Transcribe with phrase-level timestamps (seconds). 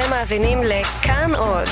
[0.00, 1.68] אתם מאזינים לכאן עוד.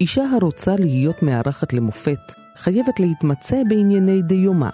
[0.00, 2.18] אישה הרוצה להיות מארחת למופת,
[2.56, 4.70] חייבת להתמצא בענייני דיומה,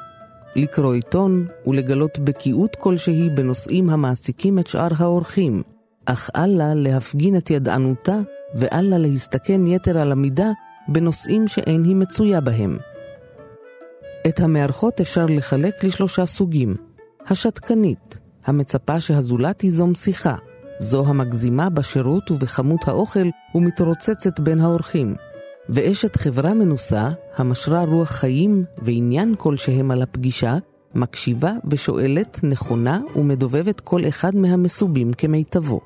[0.56, 5.62] לקרוא עיתון ולגלות בקיאות כלשהי בנושאים המעסיקים את שאר האורחים,
[6.06, 8.16] אך אל לה להפגין את ידענותה
[8.54, 10.48] ואל לה להסתכן יתר על המידה
[10.88, 12.78] בנושאים שאין היא מצויה בהם.
[14.28, 16.74] את המארחות אפשר לחלק לשלושה סוגים.
[17.30, 20.34] השתקנית, המצפה שהזולת ייזום שיחה,
[20.78, 25.14] זו המגזימה בשירות ובכמות האוכל ומתרוצצת בין האורחים.
[25.68, 30.56] ואשת חברה מנוסה, המשרה רוח חיים ועניין כלשהם על הפגישה,
[30.94, 35.80] מקשיבה ושואלת נכונה ומדובבת כל אחד מהמסובים כמיטבו.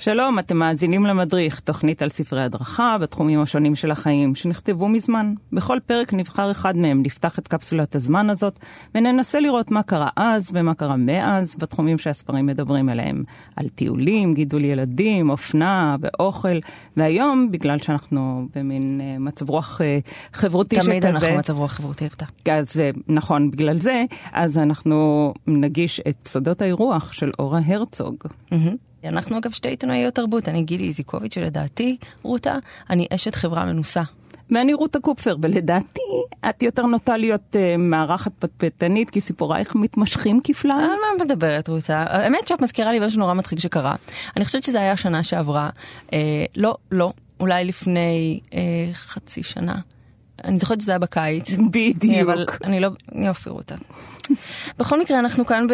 [0.00, 5.34] שלום, אתם מאזינים למדריך, תוכנית על ספרי הדרכה בתחומים השונים של החיים, שנכתבו מזמן.
[5.52, 8.58] בכל פרק נבחר אחד מהם, נפתח את קפסולת הזמן הזאת,
[8.94, 13.22] וננסה לראות מה קרה אז ומה קרה מאז בתחומים שהספרים מדברים עליהם.
[13.56, 16.58] על טיולים, גידול ילדים, אופנה ואוכל,
[16.96, 20.90] והיום, בגלל שאנחנו במין uh, מצב רוח uh, חברותי שכזה...
[20.90, 22.08] תמיד אנחנו מצב רוח חברותי,
[22.50, 28.16] אז uh, נכון, בגלל זה, אז אנחנו נגיש את סודות האירוח של אורה הרצוג.
[28.50, 28.87] Mm-hmm.
[29.04, 32.56] אנחנו אגב שתי עיתונאיות תרבות, אני גילי איזיקוביץ' ולדעתי, רותה,
[32.90, 34.02] אני אשת חברה מנוסה.
[34.50, 36.00] ואני רותה קופפר, ולדעתי
[36.48, 40.80] את יותר נוטה להיות uh, מארחת פטפטנית, כי סיפורייך מתמשכים כפליים.
[40.80, 42.04] על מה מדברת רותה?
[42.08, 43.94] האמת שאת מזכירה לי משהו נורא מצחיק שקרה.
[44.36, 45.70] אני חושבת שזה היה שנה שעברה.
[46.12, 46.18] אה,
[46.56, 48.60] לא, לא, אולי לפני אה,
[48.92, 49.74] חצי שנה.
[50.44, 51.50] אני זוכרת שזה היה בקיץ.
[51.70, 52.30] בדיוק.
[52.30, 52.88] אבל אני לא...
[53.12, 53.74] יופי רותה.
[54.78, 55.66] בכל מקרה, אנחנו כאן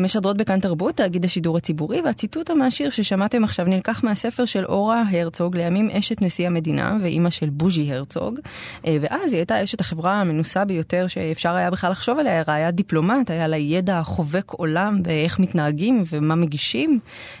[0.00, 5.56] משדרות בכאן תרבות, תאגיד השידור הציבורי, והציטוט המעשיר ששמעתם עכשיו נלקח מהספר של אורה הרצוג,
[5.56, 8.40] לימים אשת נשיא המדינה ואימא של בוז'י הרצוג.
[8.86, 13.30] אה, ואז היא הייתה אשת החברה המנוסה ביותר שאפשר היה בכלל לחשוב עליה, היה דיפלומט,
[13.30, 16.98] היה לה ידע חובק עולם באיך מתנהגים ומה מגישים.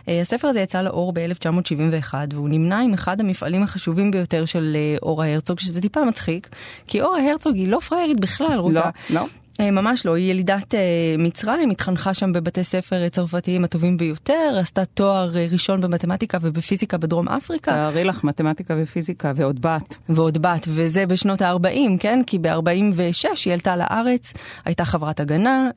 [0.08, 4.96] אה, הספר הזה יצא לאור ב-1971, והוא נמנה עם אחד המפעלים החשובים ביותר של אה,
[5.02, 6.48] אורה הרצוג, שזה טיפה מצחיק,
[6.86, 8.90] כי אורה הרצוג היא לא פריירית בכלל, רותה.
[9.10, 9.26] לא, לא.
[9.60, 10.76] אה, ממש לא, היא ילידת uh,
[11.18, 17.72] מצרים, התחנכה שם בבתי ספר צרפתיים הטובים ביותר, עשתה תואר ראשון במתמטיקה ובפיזיקה בדרום אפריקה.
[17.72, 19.96] תארי לך מתמטיקה ופיזיקה ועוד בת.
[20.08, 22.20] ועוד בת, וזה בשנות ה-40, כן?
[22.26, 24.32] כי ב-46 היא עלתה לארץ,
[24.64, 25.70] הייתה חברת הגנה,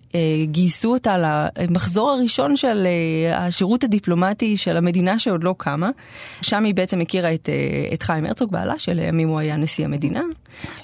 [0.43, 1.17] גייסו אותה
[1.57, 2.87] למחזור הראשון של
[3.33, 5.89] השירות הדיפלומטי של המדינה שעוד לא קמה.
[6.41, 7.49] שם היא בעצם הכירה את,
[7.93, 10.21] את חיים הרצוג בעלה, שלימים הוא היה נשיא המדינה.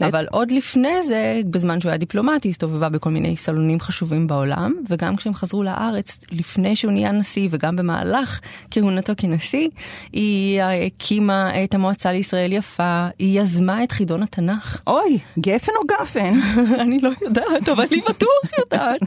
[0.02, 4.74] אבל עוד לפני זה, בזמן שהוא היה דיפלומט, היא הסתובבה בכל מיני סלונים חשובים בעולם,
[4.90, 8.40] וגם כשהם חזרו לארץ, לפני שהוא נהיה נשיא וגם במהלך
[8.72, 9.70] כהונתו כנשיא,
[10.14, 14.82] היא הקימה את המועצה לישראל יפה, היא יזמה את חידון התנ"ך.
[14.88, 16.34] אוי, גפן או גפן?
[16.84, 19.02] אני לא יודעת, אבל היא בטוח יודעת.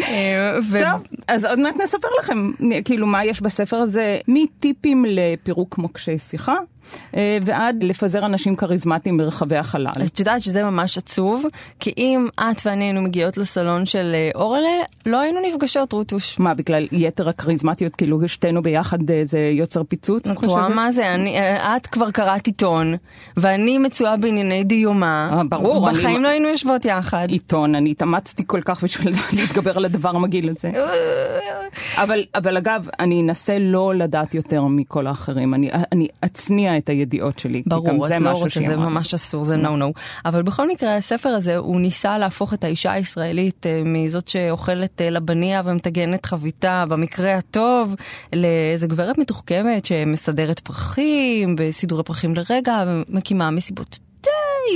[0.00, 2.50] אה, טוב, אז עוד מעט נספר לכם,
[2.84, 6.56] כאילו, מה יש בספר הזה, מטיפים לפירוק מוקשי שיחה.
[7.16, 9.92] אה, ועד לפזר אנשים כריזמטיים ברחבי החלל.
[10.06, 11.44] את יודעת שזה ממש עצוב,
[11.80, 14.68] כי אם את ואני היינו מגיעות לסלון של אה, אורלה,
[15.06, 16.38] לא היינו נפגשות, רוטוש.
[16.38, 20.30] מה, בגלל יתר הכריזמטיות, כאילו שתינו ביחד אה, זה יוצר פיצוץ?
[20.30, 21.14] את רואה מה זה?
[21.14, 21.38] אני,
[21.76, 22.94] את כבר קראת עיתון,
[23.36, 25.42] ואני מצויה בענייני דיומה.
[25.48, 25.90] ברור.
[25.90, 26.24] בחיים אני...
[26.24, 27.26] לא היינו יושבות יחד.
[27.30, 30.70] עיתון, אני התאמצתי כל כך בשביל להתגבר על הדבר המגעיל הזה.
[31.96, 35.54] אבל, אבל אגב, אני אנסה לא לדעת יותר מכל האחרים.
[35.54, 37.62] אני, אני אצניע את הידיעות שלי.
[37.66, 39.92] ברור, זה לא רוצה, זה ממש אסור, זה נו נו.
[40.24, 45.10] אבל בכל מקרה, הספר הזה, הוא ניסה להפוך את האישה הישראלית אה, מזאת שאוכלת אה,
[45.10, 47.94] לבניה ומטגנת חביתה, במקרה הטוב,
[48.32, 53.98] לאיזה גברת מתוחכמת שמסדרת פרחים, בסידורי פרחים לרגע, ומקימה מסיבות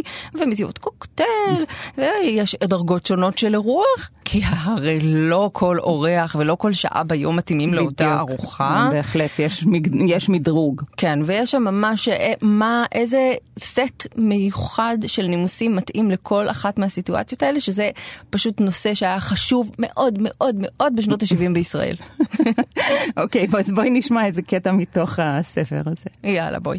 [0.05, 1.65] תה, ומזיעות קוקטייל,
[1.99, 7.71] ויש דרגות שונות של אירוח, כי הרי לא כל אורח ולא כל שעה ביום מתאימים
[7.71, 7.83] בדיוק.
[7.83, 8.89] לאותה ארוחה.
[8.93, 9.65] בהחלט, יש,
[10.09, 10.83] יש מדרוג.
[10.97, 17.43] כן, ויש שם ממש, אה, מה, איזה סט מיוחד של נימוסים מתאים לכל אחת מהסיטואציות
[17.43, 17.91] האלה, שזה
[18.31, 21.97] פשוט נושא שהיה חשוב מאוד מאוד מאוד בשנות ה-70 בישראל.
[23.17, 26.11] אוקיי, okay, אז בואי נשמע איזה קטע מתוך הספר הזה.
[26.25, 26.79] יאללה, בואי.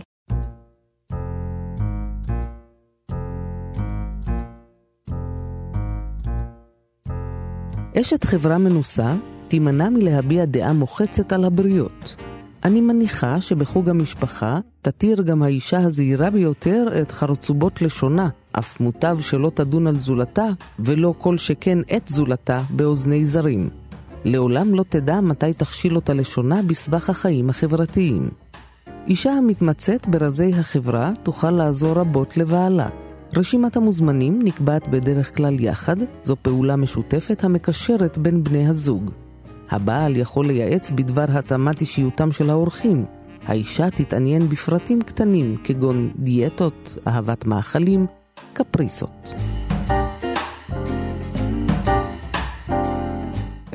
[7.95, 9.13] אשת חברה מנוסה
[9.47, 12.15] תימנע מלהביע דעה מוחצת על הבריות.
[12.63, 19.51] אני מניחה שבחוג המשפחה תתיר גם האישה הזהירה ביותר את חרצובות לשונה, אף מוטב שלא
[19.53, 20.47] תדון על זולתה,
[20.79, 23.69] ולא כל שכן את זולתה באוזני זרים.
[24.25, 28.29] לעולם לא תדע מתי תכשיל אותה לשונה בסבך החיים החברתיים.
[29.07, 32.89] אישה המתמצאת ברזי החברה תוכל לעזור רבות לבעלה.
[33.35, 39.11] רשימת המוזמנים נקבעת בדרך כלל יחד, זו פעולה משותפת המקשרת בין בני הזוג.
[39.69, 43.05] הבעל יכול לייעץ בדבר התאמת אישיותם של האורחים.
[43.45, 48.05] האישה תתעניין בפרטים קטנים כגון דיאטות, אהבת מאכלים,
[48.53, 49.33] קפריסות.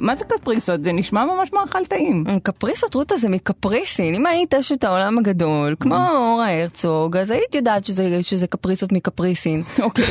[0.02, 0.84] מה זה קפריסות?
[0.84, 2.24] זה נשמע ממש מאכל טעים.
[2.42, 4.14] קפריסות, רותה, זה מקפריסין.
[4.14, 9.62] אם היית אשת העולם הגדול, כמו אורה הרצוג, אז היית יודעת שזה, שזה קפריסות מקפריסין.
[9.82, 10.04] אוקיי.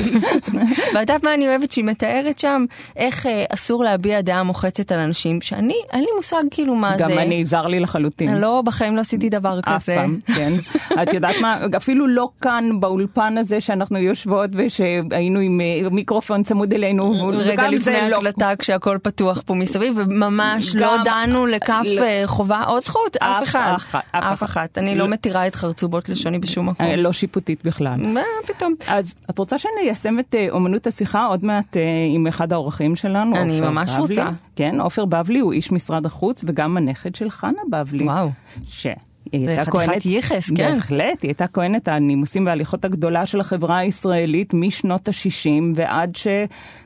[0.94, 1.72] ואת יודעת מה אני אוהבת?
[1.72, 2.64] שהיא מתארת שם
[2.96, 7.10] איך אה, אסור להביע דעה מוחצת על אנשים, שאני, אין לי מושג כאילו מה גם
[7.10, 7.14] זה.
[7.14, 8.36] גם אני, זר לי לחלוטין.
[8.38, 9.96] לא, בחיים לא עשיתי דבר אף כזה.
[9.96, 10.54] פעם, כן.
[11.04, 16.74] את יודעת מה, אפילו לא כאן באולפן הזה שאנחנו יושבות ושהיינו עם אה, מיקרופון צמוד
[16.74, 18.16] אלינו, רגע לפני זה לא...
[18.16, 23.74] ההקלטה כשהכל פתוח פה מסביב, וממש לא דנו לכף אה, חובה או זכות, אף אחד.
[24.12, 24.78] אף אחת.
[24.78, 26.86] אני לא מתירה את חרצובות לשוני בשום מקום.
[26.86, 28.00] אה, לא שיפוטית בכלל.
[28.08, 28.74] מה פתאום?
[28.88, 31.78] אז את רוצה שניישם את אה, אומנות השיחה עוד מעט
[32.10, 33.36] עם אחד האורחים שלנו?
[33.36, 33.92] אני ממש?
[33.98, 34.30] רוצה.
[34.56, 38.04] כן, עופר בבלי הוא איש משרד החוץ וגם הנכד של חנה בבלי.
[38.04, 38.30] וואו.
[38.68, 38.88] ש...
[39.32, 40.74] היא הייתה חתיכת כהנת, ייחס, כן.
[40.76, 46.16] בהחלט, היא הייתה כהנת הנימוסים וההליכות הגדולה של החברה הישראלית משנות ה-60 ועד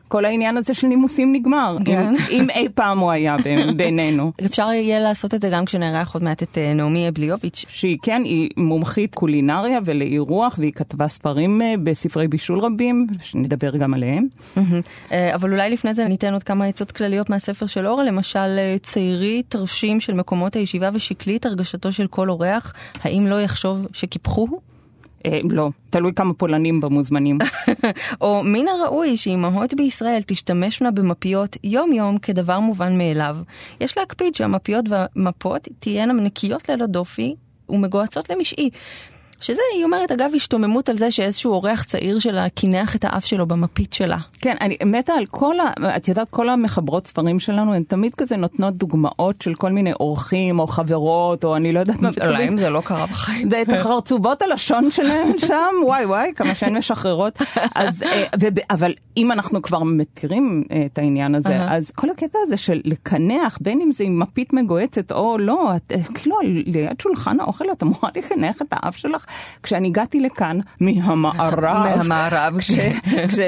[0.06, 1.78] שכל העניין הזה של נימוסים נגמר.
[1.86, 2.16] כן.
[2.16, 3.38] אם, אם אי פעם הוא היה
[3.76, 4.32] בינינו.
[4.46, 7.66] אפשר יהיה לעשות את זה גם כשנארח עוד מעט את אה, נעמי אבליוביץ'.
[7.68, 13.94] שהיא כן, היא מומחית קולינריה ולאירוח, והיא כתבה ספרים אה, בספרי בישול רבים, שנדבר גם
[13.94, 14.28] עליהם.
[15.12, 19.44] אה, אבל אולי לפני זה ניתן עוד כמה עצות כלליות מהספר של אורה, למשל ציירי
[19.50, 22.74] תרשים של מקומות הישיבה ושקלית הרגשתו של כל אורח,
[23.04, 24.75] האם לא יחשוב שקיפחוהו?
[25.26, 27.38] אה, לא, תלוי כמה פולנים במוזמנים.
[28.22, 33.38] או מן הראוי שאימהות בישראל תשתמשנה במפיות יום-יום כדבר מובן מאליו.
[33.82, 37.36] יש להקפיד שהמפיות והמפות תהיינה נקיות ללא דופי
[37.70, 38.70] ומגוהצות למשעי.
[39.46, 43.46] שזה, היא אומרת, אגב, השתוממות על זה שאיזשהו אורח צעיר שלה קינח את האף שלו
[43.48, 44.18] במפית שלה.
[44.42, 45.96] כן, אני מתה על כל ה...
[45.98, 50.60] את יודעת, כל המחברות ספרים שלנו, הן תמיד כזה נותנות דוגמאות של כל מיני אורחים
[50.60, 52.10] או חברות, או אני לא יודעת מה.
[52.22, 53.48] אולי ותמיד- אם זה לא קרה בחיים.
[53.52, 57.40] ואת החרצובות הלשון שלהן שם, וואי וואי, כמה שהן משחררות.
[57.76, 61.62] אז, אה, וב- אבל אם אנחנו כבר מכירים אה, את העניין הזה.
[61.72, 65.92] אז כל הקטע הזה של לקנח, בין אם זה עם מפית מגוהצת או לא, את,
[65.92, 69.26] אה, כאילו ליד שולחן האוכל את אמורה לקנח את האף שלך.
[69.64, 72.60] כשאני הגעתי לכאן מהמערב, מהמערב.
[72.60, 72.72] כש-
[73.30, 73.40] כש-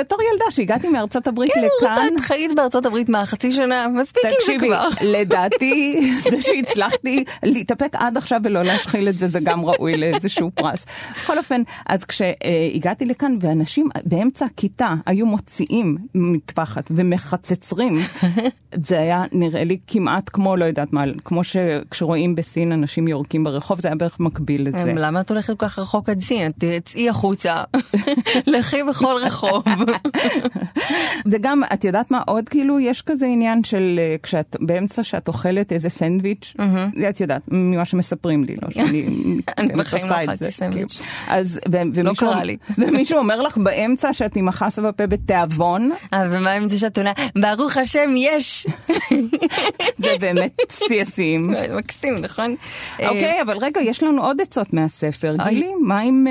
[0.00, 3.86] בתור ילדה שהגעתי מארצות הברית כן, לכאן, את חיית בארצות הברית מה, חצי שנה?
[3.88, 4.88] מספיק עם זה כבר.
[5.18, 10.86] לדעתי, זה שהצלחתי להתאפק עד עכשיו ולא להשחיל את זה, זה גם ראוי לאיזשהו פרס.
[11.22, 17.98] בכל אופן, אז כשהגעתי לכאן, ואנשים באמצע הכיתה היו מוציאים מטפחת ומחצצרים,
[18.74, 23.80] זה היה נראה לי כמעט כמו, לא יודעת מה, כמו שכשרואים בסין אנשים יורקים ברחוב,
[23.80, 24.84] זה היה בערך מקביל לזה.
[25.16, 26.52] למה את הולכת כל כך רחוק עד סין?
[26.58, 27.62] תצאי החוצה,
[28.46, 29.64] לכי בכל רחוב.
[31.32, 35.72] וגם, את יודעת מה עוד, כאילו, יש כזה עניין של אה, כשאת, באמצע שאת אוכלת
[35.72, 36.54] איזה סנדוויץ',
[37.08, 39.02] את יודעת, ממה שמספרים לי, לא שאני
[39.58, 40.48] אני באמת בחיים עושה לא את זה.
[40.72, 40.86] כאילו.
[41.28, 42.56] אז, ומישהו- קרה לי.
[42.78, 47.12] ומישהו אומר לך באמצע שאת עם החסה בפה בתיאבון, אה, ומה עם זה שאת עונה,
[47.40, 48.66] ברוך השם יש.
[49.98, 51.50] זה באמת שיא השיאים.
[51.76, 52.56] מקסים, נכון?
[53.00, 55.05] אה, אוקיי, אבל רגע, יש לנו עוד עצות מהספר.
[55.40, 55.54] אוי.
[55.54, 56.26] גילי, מה עם...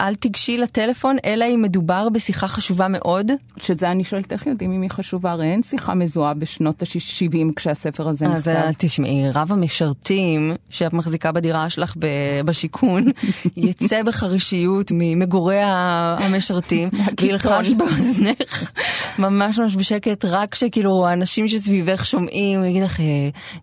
[0.00, 3.30] אל תיגשי לטלפון, אלא אם מדובר בשיחה חשובה מאוד.
[3.56, 8.08] שזה אני שואלת איך יודעים אם היא חשובה, הרי אין שיחה מזוהה בשנות ה-70 כשהספר
[8.08, 8.86] הזה אז אה, נכתב.
[8.86, 12.06] תשמעי, רב המשרתים שאת מחזיקה בדירה שלך ב-
[12.44, 13.04] בשיכון,
[13.56, 16.88] יצא בחרישיות ממגורי המשרתים,
[17.20, 18.70] וילחש באוזנך,
[19.18, 23.04] ממש ממש בשקט, רק שכאילו האנשים שסביבך שומעים, יגיד לך, "אה,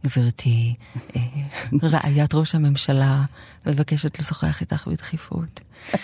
[0.05, 0.73] גברתי,
[1.15, 1.21] אה,
[1.83, 3.21] רעיית ראש הממשלה
[3.65, 5.59] מבקשת לשוחח איתך בדחיפות.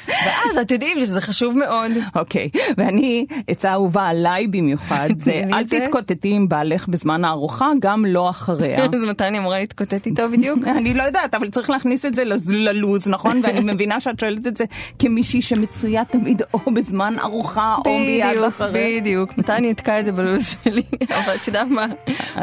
[0.07, 1.91] ואז את יודעים שזה חשוב מאוד.
[2.15, 5.63] אוקיי, ואני, עצה אהובה עליי במיוחד, זה אל.
[5.63, 8.85] תתקוטטי עם בעלך בזמן הארוחה, גם לא אחריה.
[8.95, 10.59] אז מתי אני אמורה להתקוטט איתו בדיוק?
[10.77, 13.41] אני לא יודעת, אבל צריך להכניס את זה ללוז, נכון?
[13.43, 14.65] ואני מבינה שאת שואלת את זה
[14.99, 18.99] כמישהי שמצויה תמיד או בזמן ארוחה או מיד בדיוק, אחרי.
[18.99, 19.37] בדיוק.
[19.37, 20.83] מתי אני אתקע את זה בלו"ז שלי?
[21.09, 21.85] אבל את יודעת מה?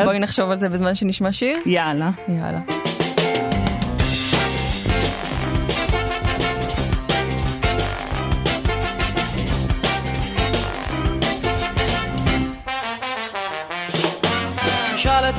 [0.05, 1.59] בואי נחשוב על זה בזמן שנשמע שיר.
[1.67, 2.11] יאללה.
[2.29, 2.98] יאללה.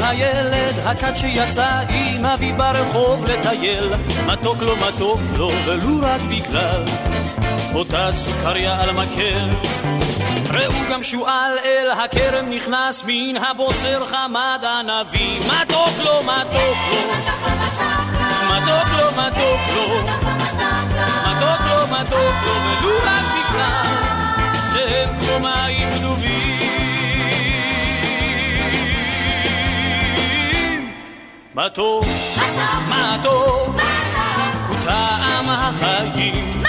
[0.10, 3.94] הילד הכת שיצא עם אבי ברחוב לטייל.
[4.26, 6.84] מתוק לו מתוק לו ולו רק בגלל
[7.76, 9.50] אותה סוכריה על מקל.
[10.54, 17.00] ראו גם שועל אל הכרם נכנס מן הבוסר חמד הנביא מתוק לו מתוק לו
[18.50, 20.08] מתוק לו מתוק לו
[21.28, 23.84] מתוק לו מתוק לו ולו רק בגלל
[24.74, 26.39] שהם כמו מים דובים
[31.60, 32.06] מה טוב,
[34.68, 36.64] הוא טעם החיים.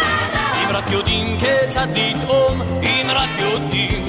[0.63, 4.07] אם רק יודעים כיצד לטעום, אם רק יודעים.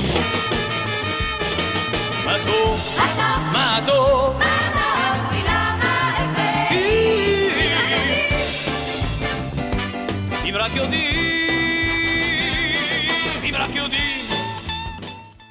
[3.53, 4.39] מה טוב,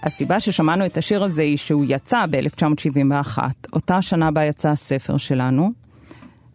[0.03, 3.39] הסיבה ששמענו את השיר הזה היא שהוא יצא ב-1971,
[3.73, 5.71] אותה שנה בה יצא הספר שלנו.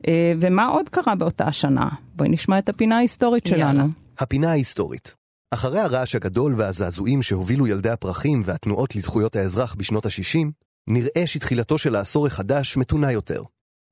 [0.08, 1.90] אה, ומה עוד קרה באותה השנה?
[2.16, 3.72] בואי נשמע את הפינה ההיסטורית יאללה.
[3.72, 3.88] שלנו.
[4.20, 5.16] הפינה ההיסטורית.
[5.54, 10.48] אחרי הרעש הגדול והזעזועים שהובילו ילדי הפרחים והתנועות לזכויות האזרח בשנות ה-60,
[10.90, 13.44] נראה שתחילתו של העשור החדש מתונה יותר.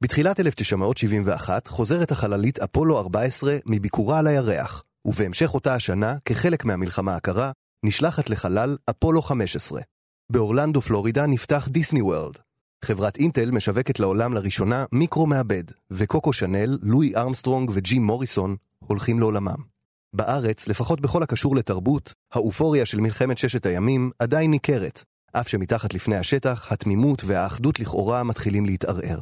[0.03, 7.51] בתחילת 1971 חוזרת החללית אפולו 14 מביקורה על הירח, ובהמשך אותה השנה, כחלק מהמלחמה הקרה,
[7.85, 9.81] נשלחת לחלל אפולו 15.
[10.29, 12.37] באורלנדו, פלורידה, נפתח דיסני וורלד.
[12.85, 19.55] חברת אינטל משווקת לעולם לראשונה מיקרו מעבד, וקוקו שנל, לואי ארמסטרונג וג'ים מוריסון הולכים לעולמם.
[20.13, 26.15] בארץ, לפחות בכל הקשור לתרבות, האופוריה של מלחמת ששת הימים עדיין ניכרת, אף שמתחת לפני
[26.15, 29.21] השטח, התמימות והאחדות לכאורה מתחילים להתערער.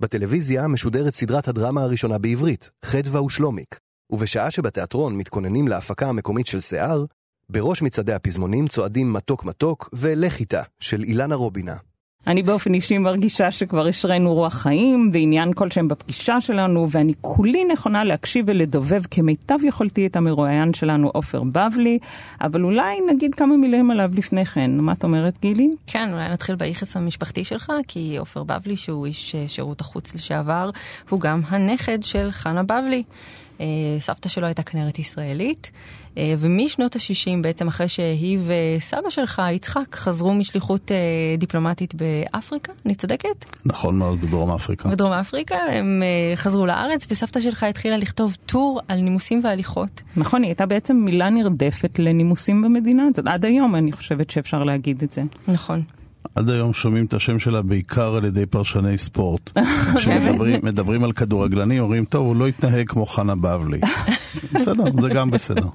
[0.00, 7.04] בטלוויזיה משודרת סדרת הדרמה הראשונה בעברית, חדווה ושלומיק, ובשעה שבתיאטרון מתכוננים להפקה המקומית של שיער,
[7.50, 11.76] בראש מצעדי הפזמונים צועדים מתוק מתוק ולך איתה של אילנה רובינה.
[12.26, 18.04] אני באופן אישי מרגישה שכבר השרינו רוח חיים ועניין כלשהם בפגישה שלנו, ואני כולי נכונה
[18.04, 21.98] להקשיב ולדובב כמיטב יכולתי את המרואיין שלנו עופר בבלי,
[22.40, 24.78] אבל אולי נגיד כמה מילים עליו לפני כן.
[24.78, 25.70] מה את אומרת, גילי?
[25.86, 30.70] כן, אולי נתחיל ביחס המשפחתי שלך, כי עופר בבלי, שהוא איש אה, שירות החוץ לשעבר,
[31.08, 33.02] הוא גם הנכד של חנה בבלי.
[33.60, 33.66] אה,
[33.98, 35.70] סבתא שלו הייתה כנרת ישראלית,
[36.38, 40.96] ומשנות ה-60, בעצם אחרי שהיא וסבא שלך, יצחק, חזרו משליחות אה,
[41.38, 43.44] דיפלומטית באפריקה, אני צודקת?
[43.64, 44.88] נכון מאוד, בדרום אפריקה.
[44.88, 50.02] בדרום אפריקה, הם אה, חזרו לארץ, וסבתא שלך התחילה לכתוב טור על נימוסים והליכות.
[50.16, 53.28] נכון, היא הייתה בעצם מילה נרדפת לנימוסים במדינה הזאת.
[53.28, 55.22] עד היום אני חושבת שאפשר להגיד את זה.
[55.48, 55.82] נכון.
[56.34, 59.50] עד היום שומעים את השם שלה בעיקר על ידי פרשני ספורט.
[59.96, 63.80] כשמדברים מדברים על כדורגלנים, אומרים, טוב, הוא לא יתנהג כמו חנה בבלי.
[64.52, 65.66] בסדר, זה גם בסדר.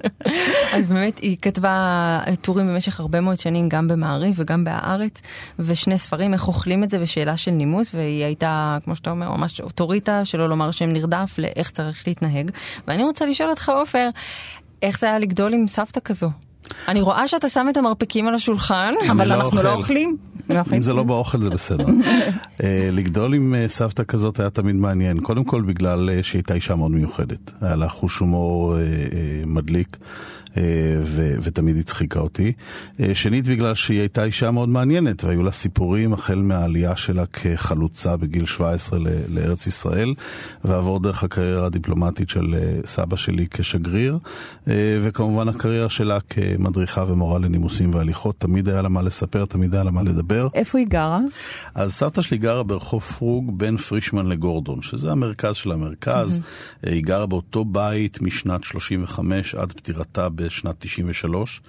[0.72, 5.20] אז באמת היא כתבה טורים במשך הרבה מאוד שנים, גם במעריב וגם בהארץ,
[5.58, 9.60] ושני ספרים, איך אוכלים את זה ושאלה של נימוס, והיא הייתה, כמו שאתה אומר, ממש
[9.60, 12.50] אוטוריטה, שלא לומר שם נרדף לאיך צריך להתנהג.
[12.88, 14.06] ואני רוצה לשאול אותך, עופר,
[14.82, 16.30] איך זה היה לגדול עם סבתא כזו?
[16.88, 18.92] אני רואה שאתה שם את המרפקים על השולחן.
[19.10, 19.74] אבל לא אנחנו לא.
[19.74, 20.16] אוכלים.
[20.50, 20.76] לא אוכלים.
[20.76, 21.86] אם זה לא באוכל זה בסדר.
[22.62, 25.20] אה, לגדול עם אה, סבתא כזאת היה תמיד מעניין.
[25.20, 27.50] קודם כל בגלל אה, שהיא הייתה אישה מאוד מיוחדת.
[27.60, 28.76] היה לה חוש הומור
[29.46, 29.96] מדליק.
[30.56, 30.62] אה,
[31.02, 32.52] ו- ותמיד הצחיקה אותי.
[33.00, 38.16] אה, שנית, בגלל שהיא הייתה אישה מאוד מעניינת, והיו לה סיפורים החל מהעלייה שלה כחלוצה
[38.16, 40.14] בגיל 17 ל- לארץ ישראל,
[40.64, 44.18] ועבור דרך הקריירה הדיפלומטית של אה, סבא שלי כשגריר,
[45.02, 48.34] וכמובן הקריירה שלה כמדריכה ומורה לנימוסים והליכות.
[48.38, 50.48] תמיד היה לה מה לספר, תמיד היה לה מה לדבר.
[50.54, 51.20] איפה היא גרה?
[51.74, 56.38] אז סבתא שלי גרה ברחוב פרוג בין פרישמן לגורדון, שזה המרכז של המרכז.
[56.38, 56.90] Mm-hmm.
[56.90, 61.60] היא גרה באותו בית משנת 35 עד פטירתה בשנת 93.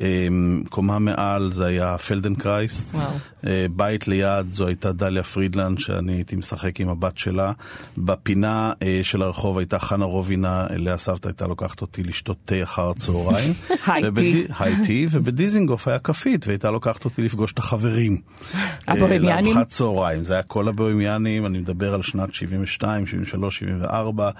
[0.00, 2.86] אמ, קומה מעל זה היה פלדנקרייס.
[2.92, 3.10] וואו.
[3.46, 7.52] אה, בית ליד זו הייתה דליה פרידלנד, שאני הייתי משחק עם הבת שלה.
[7.98, 12.90] בפינה אה, של הרחוב הייתה חנה רובינה, אליה סבתא הייתה לוקחת אותי לשתות תה אחר
[12.90, 13.52] הצהריים.
[13.86, 18.16] high ובדי- high tea, ובדיזינגוף היה כפית, והייתה לוקחת אותי לפגוש את החברים.
[18.54, 19.44] אה, הבוהמיאנים?
[19.44, 24.30] לארוחת צהריים, זה היה כל הבוהמיאנים, אני מדבר על שנת 72, 73, 74,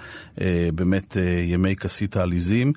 [0.41, 1.17] אה, באמת
[1.47, 2.73] ימי כסית העליזים,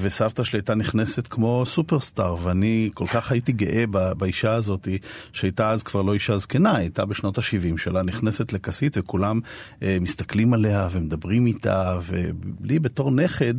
[0.00, 4.88] וסבתא שלי הייתה נכנסת כמו סופרסטאר, ואני כל כך הייתי גאה ב- באישה הזאת,
[5.32, 9.40] שהייתה אז כבר לא אישה זקנה, הייתה בשנות ה-70 שלה, נכנסת לכסית וכולם
[9.82, 13.54] אה, מסתכלים עליה ומדברים איתה, ולי בתור נכד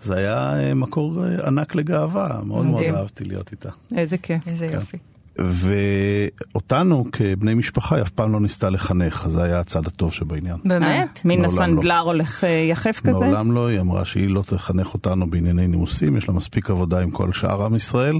[0.00, 2.94] זה היה אה, מקור אה, ענק לגאווה, מאוד מאוד מדהים.
[2.94, 3.70] אהבתי להיות איתה.
[3.96, 4.48] איזה כיף.
[4.48, 4.98] איזה יופי.
[5.38, 10.56] ואותנו כבני משפחה היא אף פעם לא ניסתה לחנך, אז זה היה הצד הטוב שבעניין.
[10.64, 10.86] באמת?
[10.88, 11.62] אה, מן מעולם לא.
[11.62, 13.12] הסנדלר הולך אה, יחף כזה?
[13.12, 17.10] מעולם לא, היא אמרה שהיא לא תחנך אותנו בענייני נימוסים, יש לה מספיק עבודה עם
[17.10, 18.18] כל שאר עם ישראל.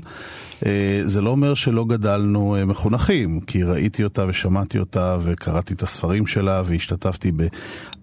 [0.66, 6.26] אה, זה לא אומר שלא גדלנו מחונכים, כי ראיתי אותה ושמעתי אותה וקראתי את הספרים
[6.26, 7.32] שלה והשתתפתי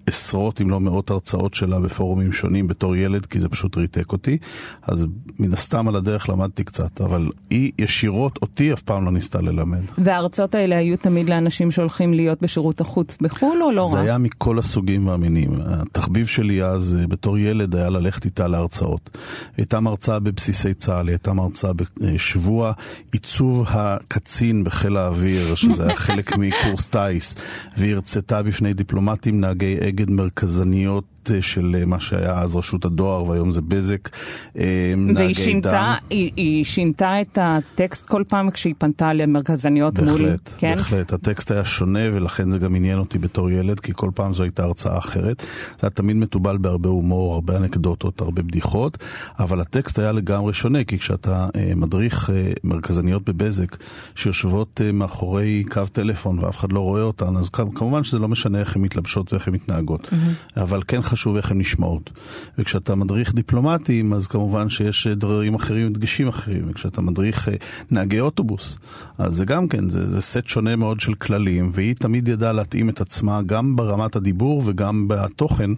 [0.09, 4.37] עשרות אם לא מאות הרצאות שלה בפורומים שונים בתור ילד, כי זה פשוט ריתק אותי.
[4.81, 5.05] אז
[5.39, 9.81] מן הסתם על הדרך למדתי קצת, אבל היא ישירות אותי אף פעם לא ניסתה ללמד.
[9.97, 14.03] וההרצאות האלה היו תמיד לאנשים שהולכים להיות בשירות החוץ בחו"ל או לא זה רק?
[14.03, 15.49] היה מכל הסוגים והמינים.
[15.65, 19.09] התחביב שלי אז, אה, בתור ילד, היה ללכת איתה להרצאות.
[19.13, 19.19] היא
[19.57, 22.73] הייתה מרצה בבסיסי צה"ל, היא הייתה מרצה בשבוע
[23.11, 27.35] עיצוב הקצין בחיל האוויר, שזה היה חלק מקורס טיס,
[27.77, 31.03] והיא הרצתה בפני דיפלומטים, נהגי אגד מרכזניות.
[31.31, 34.09] אה, של אה, מה שהיה אז רשות הדואר והיום זה בזק.
[34.57, 35.93] אה, והיא שינתה.
[36.09, 40.21] היא, היא שינתה את הטקסט כל פעם כשהיא פנתה למרכזניות מול...
[40.21, 40.75] בהחלט, כן?
[40.75, 41.13] בהחלט.
[41.13, 44.63] הטקסט היה שונה ולכן זה גם עניין אותי בתור ילד, כי כל פעם זו הייתה
[44.63, 45.41] הרצאה אחרת.
[45.71, 48.97] זה היה תמיד מתובל בהרבה הומור, הרבה אנקדוטות, הרבה בדיחות,
[49.39, 52.29] אבל הטקסט היה לגמרי שונה, כי כשאתה מדריך
[52.63, 53.75] מרכזניות בבזק,
[54.15, 58.75] שיושבות מאחורי קו טלפון ואף אחד לא רואה אותן, אז כמובן שזה לא משנה איך
[58.75, 60.61] הן מתלבשות ואיך הן מתנהגות, mm-hmm.
[60.61, 62.09] אבל כן חשוב איך הן נשמעות.
[62.57, 66.61] וכשאתה מדריך דיפלומטים, אז כמובן שיש אה, דברים אחרים, דגשים אחרים.
[66.67, 67.53] וכשאתה מדריך אה,
[67.91, 68.77] נהגי אוטובוס,
[69.17, 72.89] אז זה גם כן, זה, זה סט שונה מאוד של כללים, והיא תמיד ידעה להתאים
[72.89, 75.69] את עצמה גם ברמת הדיבור וגם בתוכן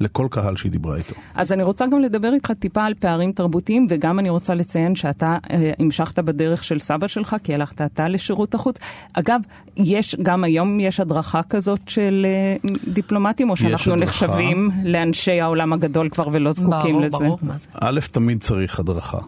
[0.00, 1.14] לכל קהל שהיא דיברה איתו.
[1.34, 5.38] אז אני רוצה גם לדבר איתך טיפה על פערים תרבותיים, וגם אני רוצה לציין שאתה
[5.50, 8.76] אה, המשכת בדרך של סבא שלך, כי הלכת אתה לשירות החוץ.
[9.12, 9.40] אגב,
[9.76, 14.10] יש, גם היום יש הדרכה כזאת של אה, דיפלומטים, או שאנחנו הדרכה.
[14.10, 17.16] נחשבים לאנשי העולם הגדול כבר ולא זקוקים ברור, לזה?
[17.18, 17.68] ברור, מה זה?
[17.74, 19.18] א', תמיד צריך הדרכה.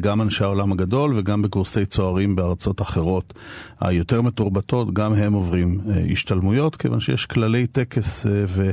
[0.00, 3.34] גם אנשי העולם הגדול וגם בקורסי צוערים בארצות אחרות
[3.80, 8.70] היותר מתורבתות, גם הם עוברים אה, השתלמויות, כיוון שיש כללי טקס אה, ו-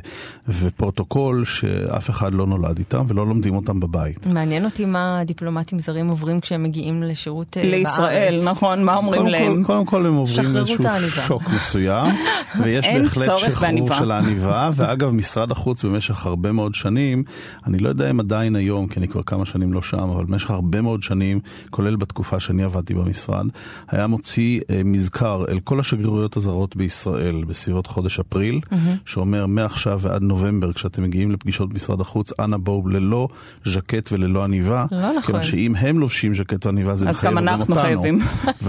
[0.47, 4.27] ופרוטוקול שאף אחד לא נולד איתם ולא לומדים אותם בבית.
[4.27, 8.43] מעניין אותי מה דיפלומטים זרים עוברים כשהם מגיעים לשירות אה, לישראל, בארץ.
[8.47, 9.63] נכון, מה אומרים קודם להם?
[9.63, 10.83] כל, קודם כל הם עוברים איזשהו.
[11.27, 12.13] שוק מסוים,
[12.63, 13.95] ויש בהחלט שחרור בעניבה.
[13.95, 17.23] של העניבה, ואגב, משרד החוץ במשך הרבה מאוד שנים,
[17.67, 20.51] אני לא יודע אם עדיין היום, כי אני כבר כמה שנים לא שם, אבל במשך
[20.51, 21.39] הרבה מאוד שנים,
[21.69, 23.45] כולל בתקופה שאני עבדתי במשרד,
[23.87, 28.59] היה מוציא אה, מזכר אל כל השגרירויות הזרות בישראל בסביבות חודש אפריל,
[29.05, 33.27] שאומר מעכשיו ועד נובמבר, כשאתם מגיעים לפגישות במשרד החוץ, אנא בואו ללא
[33.65, 35.21] ז'קט וללא עניבה, לא נכון.
[35.21, 37.81] כיוון שאם הם לובשים ז'קט ועניבה זה אז מחייב גם גם אנחנו אותנו.
[37.81, 38.19] חייבים.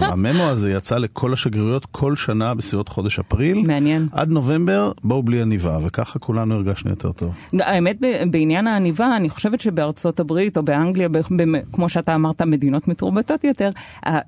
[0.00, 3.58] והממו הזה יצא לכל השגרירויות כל שנה בסביבות חודש אפריל.
[3.66, 4.08] מעניין.
[4.12, 7.34] עד נובמבר, בואו בלי עניבה, וככה כולנו הרגשנו יותר טוב.
[7.60, 7.96] האמת,
[8.30, 13.44] בעניין העניבה, אני חושבת שבארצות הברית או באנגליה, ב- ב- כמו שאתה אמרת, מדינות מתורבתות
[13.44, 13.70] יותר,
[14.06, 14.18] אה,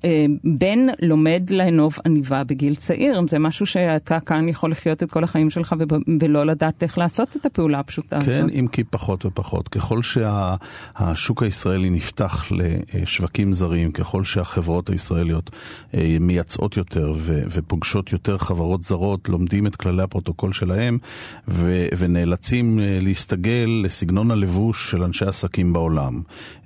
[0.44, 3.20] בן לומד לאנוב עניבה בגיל צעיר.
[3.28, 5.74] זה משהו שאתה כאן יכול לחיות את כל החיים שלך
[6.20, 8.50] ולא לדעת איך לעשות את הפעולה הפשוטה כן, הזאת.
[8.54, 9.68] אם כי פחות ופחות.
[9.68, 12.44] ככל שהשוק הישראלי נפתח
[12.94, 15.50] לשווקים זרים, ככל שהחברות הישראליות
[15.94, 20.98] אה, מייצאות יותר ו- ופוגשות יותר חברות זרות, לומדים את כללי הפרוטוקול שלהם
[21.48, 26.22] ו- ונאלצים אה, להסתגל לסגנון הלבוש של אנשי עסקים בעולם.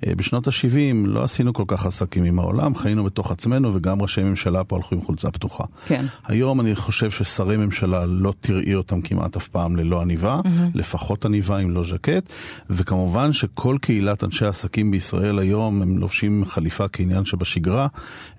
[0.07, 4.23] אה, בשנות ה-70 לא עשינו כל כך עסקים עם העולם, חיינו בתוך עצמנו וגם ראשי
[4.23, 5.63] ממשלה פה הלכו עם חולצה פתוחה.
[5.85, 6.05] כן.
[6.27, 10.47] היום אני חושב ששרי ממשלה לא תראי אותם כמעט אף פעם ללא עניבה, mm-hmm.
[10.73, 12.29] לפחות עניבה אם לא ז'קט,
[12.69, 17.87] וכמובן שכל קהילת אנשי העסקים בישראל היום הם לובשים חליפה כעניין שבשגרה,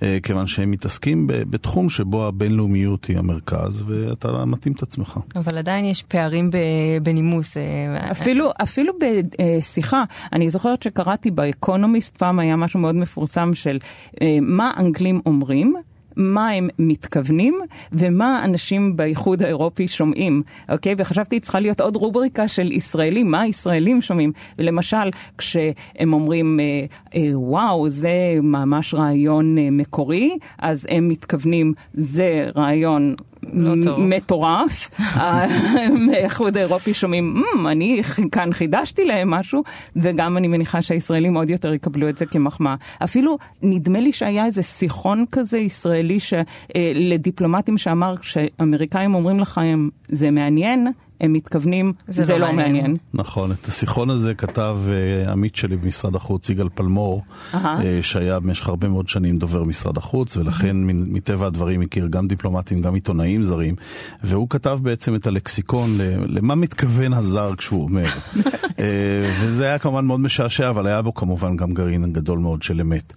[0.03, 5.18] אה, כיוון שהם מתעסקים ב- בתחום שבו הבינלאומיות היא המרכז, ואתה מתאים את עצמך.
[5.37, 6.57] אבל עדיין יש פערים ב-
[7.03, 7.57] בנימוס.
[7.57, 13.79] אה, אפילו, אפילו בשיחה, אני זוכרת שקראתי באקונומיסט, פעם היה משהו מאוד מפורסם של
[14.23, 15.75] אה, מה אנגלים אומרים.
[16.17, 17.61] מה הם מתכוונים
[17.93, 20.95] ומה אנשים באיחוד האירופי שומעים, אוקיי?
[20.99, 24.33] וחשבתי צריכה להיות עוד רובריקה של ישראלים, מה הישראלים שומעים.
[24.59, 26.65] למשל, כשהם אומרים, אה,
[27.15, 28.11] אה, וואו, זה
[28.43, 33.15] ממש רעיון אה, מקורי, אז הם מתכוונים, זה רעיון
[33.53, 33.97] לא.
[33.99, 34.91] מטורף.
[36.13, 38.01] האיחוד האירופי שומעים, "מ, אני
[38.33, 39.63] כאן חידשתי להם משהו,
[39.97, 42.75] וגם אני מניחה שהישראלים עוד יותר יקבלו את זה כמחמאה.
[43.05, 46.43] אפילו נדמה לי שהיה איזה שיחון כזה ישראלי ש- אה,
[46.95, 50.87] לדיפלומטים שאמר, כשאמריקאים אומרים לכם, זה מעניין,
[51.21, 52.97] הם מתכוונים, זה זה, לא לא מעניין." מעניין.
[53.15, 57.23] נכון, את השיחון הזה כתב אה, עמית שלי במשרד החוץ, יגאל פלמור,
[57.55, 57.83] אהה.
[57.85, 62.29] אה, שהיה במשך הרבה מאוד שנים דובר משרד החוץ, ולכן מ- מטבע הדברים הכיר גם
[62.29, 63.75] דיפלומטים, גם עיתונאים זרים,
[64.25, 65.91] והוא כתב בעצם את הלקסיקון
[66.27, 68.05] למה מתכוון הזר כשהוא אומר.
[68.79, 68.85] אה,
[69.41, 73.13] וזה היה כמובן מאוד משעשע, אבל היה בו כמובן גם גרעין גדול מאוד של אמת.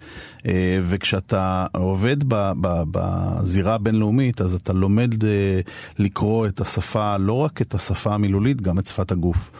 [0.48, 5.30] אה, וכשאתה עובד ב- ב- בזירה הבינלאומית, אז אתה לומד אה,
[6.00, 9.52] לקרוא את השפה, לא רק את השפה המילולית, גם את שפת הגוף.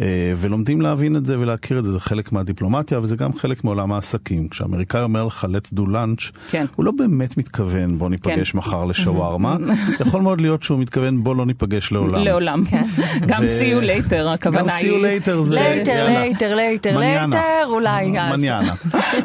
[0.00, 3.92] אה, ולומדים להבין את זה ולהכיר את זה, זה חלק מהדיפלומטיה וזה גם חלק מעולם
[3.92, 4.48] העסקים.
[4.48, 6.66] כשאמריקאי אומר לך let's do lunch, כן.
[6.76, 8.58] הוא לא באמת מתכוון בוא ניפגש כן.
[8.58, 9.56] מחר לשווארמה,
[10.00, 12.22] יכול מאוד להיות שהוא מתכוון בוא לא ניפגש לעולם.
[12.24, 12.64] לעולם.
[13.28, 15.20] גם ו- see you later, גם הכוונה see you היא...
[15.20, 15.56] later זה...
[15.56, 16.56] יאללה.
[16.56, 17.36] later, mañana.
[17.36, 18.38] later, אולי אז.
[18.38, 18.74] mañana.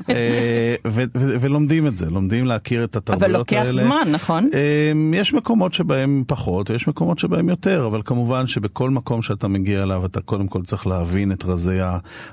[0.10, 0.76] אה,
[1.16, 3.40] ולומדים את זה, לומדים להכיר את התרבויות אבל האלה.
[3.40, 4.50] לוקח זמן, נכון?
[4.94, 9.84] אמ, יש מקומות שבהם פחות ויש מקומות שבהם יותר, אבל כמובן שבכל מקום שאתה מגיע
[9.84, 11.78] אליו אתה קודם כל צריך להבין את רזי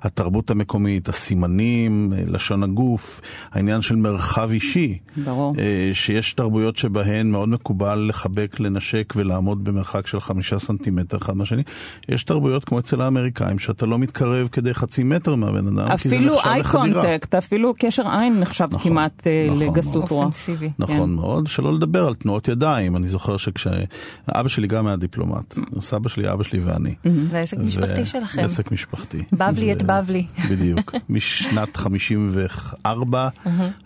[0.03, 3.21] התרבות המקומית, הסימנים, אה, לשון הגוף,
[3.53, 4.99] העניין של מרחב אישי.
[5.17, 5.55] ברור.
[5.59, 11.63] אה, שיש תרבויות שבהן מאוד מקובל לחבק, לנשק ולעמוד במרחק של חמישה סנטימטר אחד מהשני.
[12.09, 16.17] יש תרבויות כמו אצל האמריקאים שאתה לא מתקרב כדי חצי מטר מהבן אדם, כי זה
[16.17, 17.03] אפילו נחשב איי לחדירה.
[17.03, 20.11] קונטקט, אפילו קשר עין נחשב נכון, כמעט אה, נכון, לגסות מאוד.
[20.11, 20.25] רוח.
[20.25, 20.71] אופנסיבי.
[20.79, 21.15] נכון כן.
[21.15, 22.97] מאוד, שלא לדבר על תנועות ידיים.
[22.97, 26.95] אני זוכר שכשאבא שלי גם היה דיפלומט, סבא שלי, אבא שלי ואני.
[27.31, 28.45] זה עסק משפחתי שלכם.
[28.45, 29.23] עסק משפחתי.
[29.33, 30.27] בבלי את ו- בבלי.
[30.51, 30.95] בדיוק.
[31.09, 33.29] משנת 54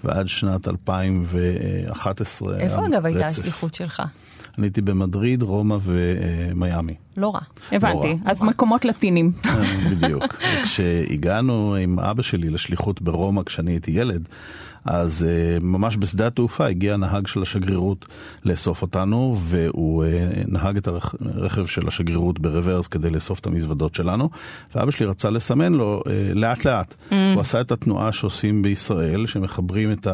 [0.04, 2.58] ועד שנת 2011.
[2.58, 3.26] איפה אגב הייתה.
[3.26, 4.02] השליחות שלך?
[4.58, 6.94] אני הייתי במדריד, רומא ומיאמי.
[7.16, 7.40] לא רע.
[7.72, 8.30] הבנתי, רע.
[8.30, 9.32] אז מקומות לטינים.
[9.90, 10.24] בדיוק.
[10.62, 14.28] וכשהגענו עם אבא שלי לשליחות ברומא כשאני הייתי ילד,
[14.90, 18.06] אז uh, ממש בשדה התעופה הגיע נהג של השגרירות
[18.44, 20.08] לאסוף אותנו, והוא uh,
[20.46, 24.30] נהג את הרכב של השגרירות ברוורס כדי לאסוף את המזוודות שלנו,
[24.74, 26.94] ואבא שלי רצה לסמן לו uh, לאט לאט.
[26.94, 27.14] Mm.
[27.34, 30.06] הוא עשה את התנועה שעושים בישראל, שמחברים את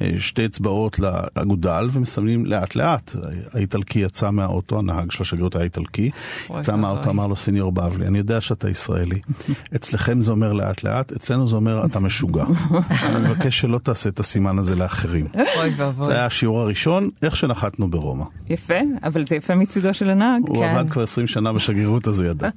[0.00, 3.16] השתי אצבעות לאגודל ומסמנים לאט לאט.
[3.52, 6.10] האיטלקי יצא מהאוטו, הנהג של השגרירות היה איטלקי,
[6.58, 6.76] יצא.
[6.76, 9.20] מהאוטו, אמר לו סיניור בבלי, אני יודע שאתה ישראלי,
[9.76, 12.44] אצלכם זה אומר לאט לאט, אצלנו זה אומר אתה משוגע.
[13.06, 15.26] אני מבקש שלא תעשה את הסימן הזה לאחרים.
[15.34, 16.06] אוי ואבוי.
[16.06, 18.24] זה היה השיעור הראשון, איך שנחתנו ברומא.
[18.48, 20.42] יפה, אבל זה יפה מצידו של הנהג.
[20.48, 20.76] הוא כן.
[20.76, 22.48] עבד כבר 20 שנה בשגרירות, אז הוא ידע.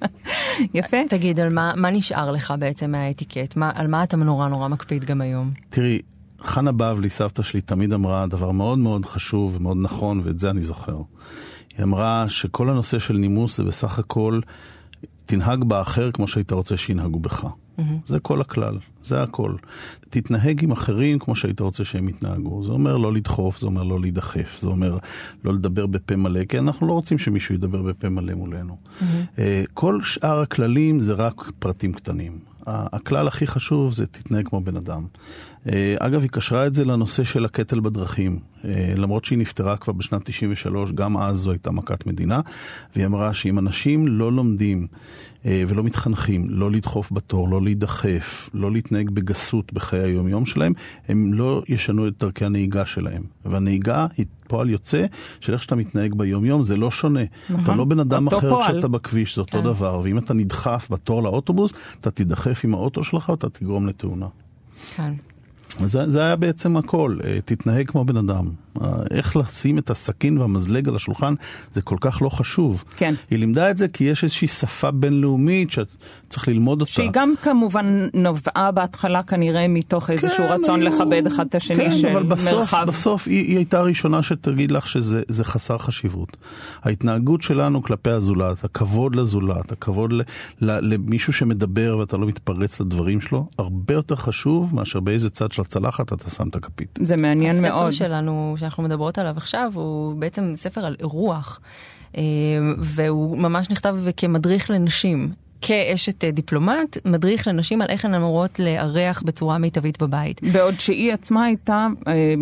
[0.74, 0.96] יפה.
[1.08, 3.56] תגיד, על מה, מה נשאר לך בעצם מהאטיקט?
[3.56, 5.50] מה, על מה אתה נורא נורא מקפיד גם היום?
[5.68, 5.98] תראי,
[6.42, 10.60] חנה בבלי, סבתא שלי, תמיד אמרה דבר מאוד מאוד חשוב ומאוד נכון, ואת זה אני
[10.60, 10.96] זוכר.
[11.76, 14.40] היא אמרה שכל הנושא של נימוס זה בסך הכל,
[15.26, 17.46] תנהג באחר כמו שהיית רוצה שינהגו בך.
[18.04, 19.54] זה כל הכלל, זה הכל.
[20.10, 22.64] תתנהג עם אחרים כמו שהיית רוצה שהם יתנהגו.
[22.64, 24.98] זה אומר לא לדחוף, זה אומר לא להידחף, זה אומר
[25.44, 28.76] לא לדבר בפה מלא, כי אנחנו לא רוצים שמישהו ידבר בפה מלא מולנו.
[29.38, 32.38] אה, כל שאר הכללים זה רק פרטים קטנים.
[32.66, 35.06] הכלל הכי חשוב זה תתנהג כמו בן אדם.
[35.68, 38.38] אה, אגב, היא קשרה את זה לנושא של הקטל בדרכים.
[38.64, 42.40] אה, למרות שהיא נפטרה כבר בשנת 93, גם אז זו הייתה מכת מדינה,
[42.94, 44.86] והיא אמרה שאם אנשים לא לומדים
[45.44, 50.72] ולא מתחנכים, לא לדחוף בתור, לא להידחף, לא להתנהג בגסות בחיי היום-יום שלהם,
[51.08, 53.22] הם לא ישנו את דרכי הנהיגה שלהם.
[53.44, 55.06] והנהיגה היא פועל יוצא
[55.40, 57.20] של איך שאתה מתנהג ביום-יום, זה לא שונה.
[57.50, 57.64] נכון.
[57.64, 58.72] אתה לא בן אדם אחר פועל.
[58.72, 59.64] כשאתה בכביש, זה אותו כן.
[59.64, 60.00] דבר.
[60.04, 64.26] ואם אתה נדחף בתור לאוטובוס, אתה תידחף עם האוטו שלך, ואתה תגרום לתאונה.
[64.96, 65.12] כן.
[65.78, 68.50] זה, זה היה בעצם הכל, אה, תתנהג כמו בן אדם.
[69.10, 71.34] איך לשים את הסכין והמזלג על השולחן
[71.72, 72.84] זה כל כך לא חשוב.
[72.96, 73.14] כן.
[73.30, 75.86] היא לימדה את זה כי יש איזושהי שפה בינלאומית שאת
[76.28, 76.92] צריך ללמוד אותה.
[76.92, 81.76] שהיא גם כמובן נובעה בהתחלה כנראה מתוך איזשהו כן, רצון היו- לכבד אחד את השני
[81.76, 82.84] כן, של אבל בסוף, מרחב.
[82.88, 86.36] בסוף היא, היא הייתה הראשונה שתגיד לך שזה זה חסר חשיבות.
[86.82, 90.20] ההתנהגות שלנו כלפי הזולת, הכבוד לזולת, הכבוד ל,
[90.60, 95.62] ל, למישהו שמדבר ואתה לא מתפרץ לדברים שלו, הרבה יותר חשוב מאשר באיזה צד של
[95.62, 96.98] הצלחת אתה שם את הכפית.
[97.02, 97.88] זה מעניין מאוד.
[97.88, 101.60] הספר שלנו, שאנחנו מדברות עליו עכשיו, הוא בעצם ספר על אירוח,
[102.16, 102.22] אה,
[102.78, 105.32] והוא ממש נכתב כמדריך לנשים.
[105.60, 110.40] כאשת אה, דיפלומט, מדריך לנשים על איך הן אמורות לארח בצורה מיטבית בבית.
[110.52, 112.34] בעוד שהיא עצמה הייתה, אה,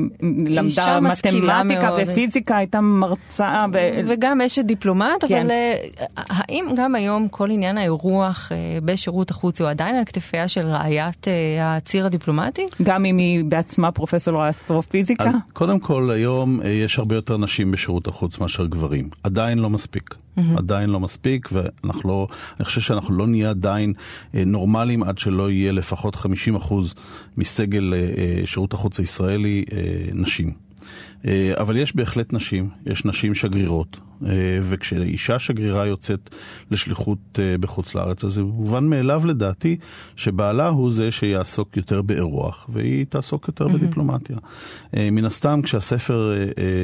[0.47, 1.93] למדה מתמטיקה.
[1.97, 3.65] ופיזיקה, הייתה מרצה.
[3.73, 3.79] ב...
[4.07, 5.41] וגם אשת דיפלומט, כן.
[5.41, 5.75] אבל אה,
[6.17, 8.53] האם גם היום כל עניין האירוח
[8.85, 11.27] בשירות החוץ הוא עדיין על כתפיה של רעיית
[11.61, 12.67] הציר הדיפלומטי?
[12.83, 15.25] גם אם היא בעצמה פרופסור לאסטרופיזיקה.
[15.25, 19.09] אז קודם כל, היום יש הרבה יותר נשים בשירות החוץ מאשר גברים.
[19.23, 20.15] עדיין לא מספיק.
[20.57, 23.93] עדיין לא מספיק, ואנחנו לא, אני חושב שאנחנו לא נהיה עדיין
[24.35, 26.19] אה, נורמליים עד שלא יהיה לפחות 50%
[27.37, 29.65] מסגל אה, אה, שירות החוץ הישראלי
[30.13, 30.68] נשים.
[31.27, 34.31] אה, אבל יש בהחלט נשים, יש נשים שגרירות, אה,
[34.63, 36.31] וכשאישה שגרירה יוצאת
[36.71, 39.77] לשליחות אה, בחוץ לארץ, אז זה מובן מאליו לדעתי
[40.17, 44.37] שבעלה הוא זה שיעסוק יותר באירוח, והיא תעסוק יותר בדיפלומטיה.
[44.97, 46.33] אה, מן הסתם, כשהספר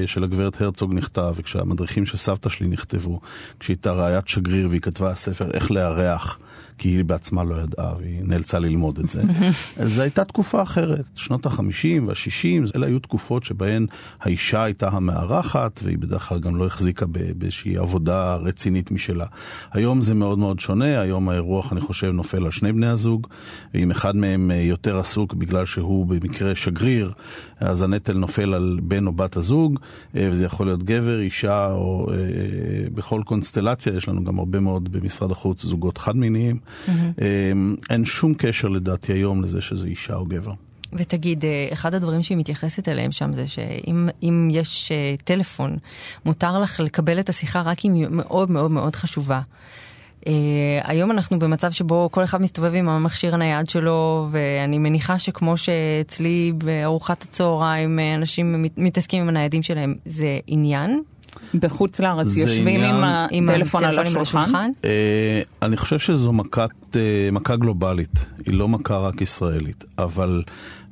[0.07, 3.21] של הגברת הרצוג נכתב, וכשהמדריכים של סבתא שלי נכתבו,
[3.61, 6.39] כשהיא הייתה רעיית שגריר והיא כתבה ספר איך לארח
[6.79, 9.23] כי היא בעצמה לא ידעה והיא נאלצה ללמוד את זה.
[9.95, 13.87] זו הייתה תקופה אחרת, שנות ה-50 וה-60, אלה היו תקופות שבהן
[14.21, 17.07] האישה הייתה המארחת, והיא בדרך כלל גם לא החזיקה
[17.37, 19.27] באיזושהי עבודה רצינית משלה.
[19.73, 23.27] היום זה מאוד מאוד שונה, היום האירוח, אני חושב, נופל על שני בני הזוג,
[23.75, 27.13] ואם אחד מהם יותר עסוק בגלל שהוא במקרה שגריר,
[27.65, 29.79] אז הנטל נופל על בן או בת הזוג,
[30.17, 32.17] אה, וזה יכול להיות גבר, אישה, או אה,
[32.95, 36.59] בכל קונסטלציה, יש לנו גם הרבה מאוד במשרד החוץ זוגות חד-מיניים.
[36.59, 36.91] Mm-hmm.
[37.91, 40.53] אין שום קשר לדעתי היום לזה שזה אישה או גבר.
[40.93, 44.93] ותגיד, אחד הדברים שהיא מתייחסת אליהם שם זה שאם יש
[45.25, 45.77] טלפון,
[46.25, 49.41] מותר לך לקבל את השיחה רק אם היא מאוד מאוד מאוד חשובה.
[50.25, 50.27] Uh,
[50.85, 56.53] היום אנחנו במצב שבו כל אחד מסתובב עם המכשיר הנייד שלו, ואני מניחה שכמו שאצלי
[56.59, 61.03] בארוחת הצהריים אנשים מתעסקים עם הניידים שלהם, זה עניין.
[61.55, 62.95] בחוץ לארץ יושבים עניין...
[63.31, 64.71] עם הטלפון על השולחן?
[64.83, 64.87] Uh,
[65.63, 66.97] אני חושב שזו מכת, uh,
[67.33, 70.43] מכה גלובלית, היא לא מכה רק ישראלית, אבל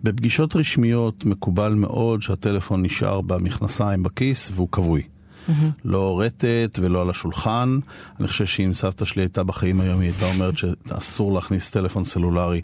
[0.02, 5.02] בפגישות רשמיות מקובל מאוד שהטלפון נשאר במכנסיים בכיס והוא כבוי.
[5.48, 5.52] Mm-hmm.
[5.84, 7.78] לא רטט ולא על השולחן.
[8.20, 12.60] אני חושב שאם סבתא שלי הייתה בחיים היום, היא הייתה אומרת שאסור להכניס טלפון סלולרי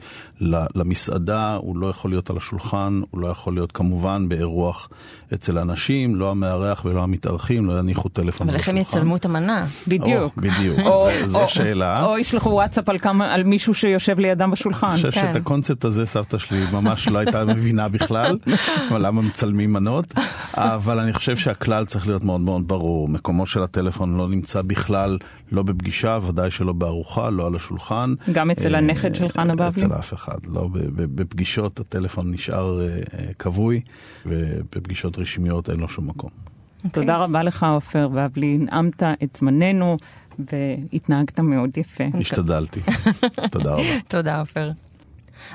[0.74, 4.88] למסעדה, הוא לא יכול להיות על השולחן, הוא לא יכול להיות כמובן באירוח
[5.34, 8.70] אצל אנשים, לא המארח ולא המתארחים, לא יניחו טלפון על השולחן.
[8.70, 9.66] אבל איך הם יצלמו את המנה?
[9.88, 10.32] בדיוק.
[10.36, 10.80] או, בדיוק,
[11.24, 12.04] זו שאלה.
[12.04, 14.86] או ישלחו וואטסאפ על, כמה, על מישהו שיושב לידם בשולחן.
[14.86, 15.26] אני חושב כן.
[15.26, 18.38] שאת הקונספט הזה סבתא שלי ממש לא הייתה מבינה בכלל,
[18.90, 20.14] אבל למה מצלמים מנות,
[20.54, 25.18] אבל אני חושב שהכלל צריך להיות מאוד מאוד ברור, מקומו של הטלפון לא נמצא בכלל,
[25.52, 28.14] לא בפגישה, ודאי שלא בארוחה, לא על השולחן.
[28.32, 29.68] גם אצל אה, הנכד של חנה בבלי?
[29.68, 30.68] אצל אף אחד, לא.
[30.94, 32.98] בפגישות הטלפון נשאר אה,
[33.38, 33.80] כבוי,
[34.26, 36.30] ובפגישות רשמיות אין לו שום מקום.
[36.30, 36.88] Okay.
[36.92, 39.96] תודה רבה לך, עופר בבלי, הנעמת את זמננו
[40.38, 42.04] והתנהגת מאוד יפה.
[42.20, 42.80] השתדלתי.
[43.52, 44.00] תודה רבה.
[44.08, 44.70] תודה, עופר.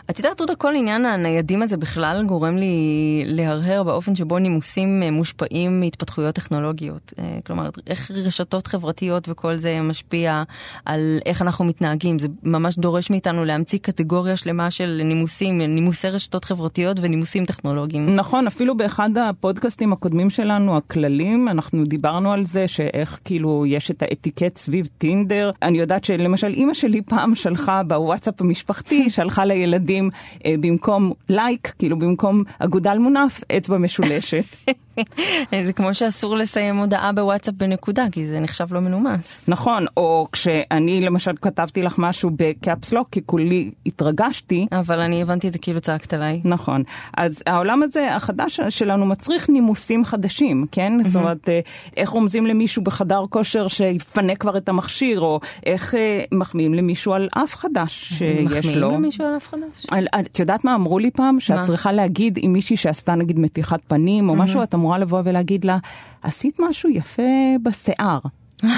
[0.10, 5.12] את יודעת, עוד כל עניין הניידים הזה בכלל גורם לי להרהר באופן שבו נימוסים אה,
[5.12, 7.14] מושפעים מהתפתחויות טכנולוגיות.
[7.20, 10.44] אה, כלומר, איך רשתות חברתיות וכל זה משפיע
[10.86, 12.20] על איך אנחנו מתנהגים.
[12.20, 18.16] זה ממש דורש מאיתנו להמציא קטגוריה שלמה של נימוסים, נימוסי רשתות חברתיות ונימוסים טכנולוגיים.
[18.16, 24.02] נכון, אפילו באחד הפודקאסטים הקודמים שלנו, הכללים, אנחנו דיברנו על זה, שאיך כאילו יש את
[24.02, 25.52] האתיקט סביב טינדר.
[25.62, 29.73] אני יודעת שלמשל אימא שלי פעם שלחה בוואטסאפ המשפחתי, שלחה לילד...
[29.74, 30.10] ילדים
[30.46, 34.44] אה, במקום לייק, כאילו במקום אגודל מונף, אצבע משולשת.
[35.66, 39.40] זה כמו שאסור לסיים הודעה בוואטסאפ בנקודה, כי זה נחשב לא מנומס.
[39.48, 44.68] נכון, או כשאני למשל כתבתי לך משהו בקאפסלוק, כי כולי התרגשתי.
[44.72, 46.42] אבל אני הבנתי את זה כאילו צעקת עליי.
[46.46, 46.84] נכון.
[47.18, 51.04] אז העולם הזה, החדש שלנו, מצריך נימוסים חדשים, כן?
[51.04, 51.60] זאת אומרת, אה,
[51.98, 57.30] איך רומזים למישהו בחדר כושר שיפנה כבר את המכשיר, או איך אה, מחמיאים למישהו על
[57.32, 58.88] אף חדש שיש לו.
[58.88, 59.86] מחמיאים למישהו על אף חדש?
[60.20, 61.40] את יודעת מה אמרו לי פעם?
[61.40, 65.66] שאת צריכה להגיד עם מישהי שעשתה נגיד מתיחת פנים או משהו, את אמורה לבוא ולהגיד
[65.66, 65.78] לה,
[66.22, 67.24] עשית משהו יפה
[67.64, 68.20] בשיער.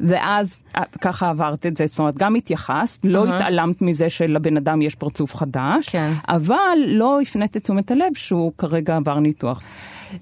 [0.00, 3.34] ואז אה, ככה עברת את זה, זאת אומרת, גם התייחסת, לא uh-huh.
[3.34, 6.12] התעלמת מזה שלבן אדם יש פרצוף חדש, כן.
[6.28, 9.60] אבל לא הפנית את תשומת הלב שהוא כרגע עבר ניתוח.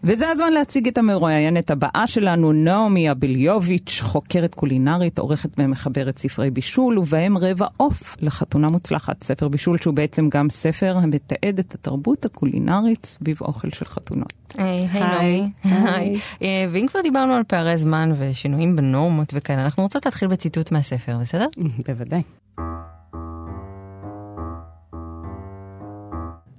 [0.05, 6.99] וזה הזמן להציג את המרואיינת הבאה שלנו, נעמי אביליוביץ', חוקרת קולינרית, עורכת ומחברת ספרי בישול,
[6.99, 9.25] ובהם רבע עוף לחתונה מוצלחת.
[9.25, 14.33] ספר בישול שהוא בעצם גם ספר המתעד את התרבות הקולינרית סביב אוכל של חתונות.
[14.59, 15.51] היי, היי נעמי.
[15.65, 16.17] היי.
[16.43, 21.19] אה, ואם כבר דיברנו על פערי זמן ושינויים בנורמות וכאלה, אנחנו רוצות להתחיל בציטוט מהספר,
[21.19, 21.47] בסדר?
[21.87, 22.23] בוודאי.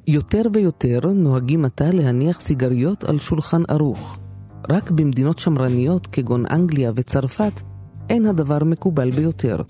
[0.07, 4.19] יותר ויותר נוהגים עתה להניח סיגריות על שולחן ערוך.
[4.69, 7.61] רק במדינות שמרניות כגון אנגליה וצרפת
[8.09, 9.61] אין הדבר מקובל ביותר.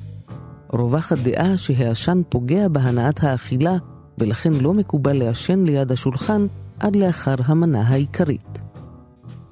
[0.74, 3.76] רווחת דעה שהעשן פוגע בהנאת האכילה
[4.18, 6.46] ולכן לא מקובל לעשן ליד השולחן
[6.80, 8.62] עד לאחר המנה העיקרית.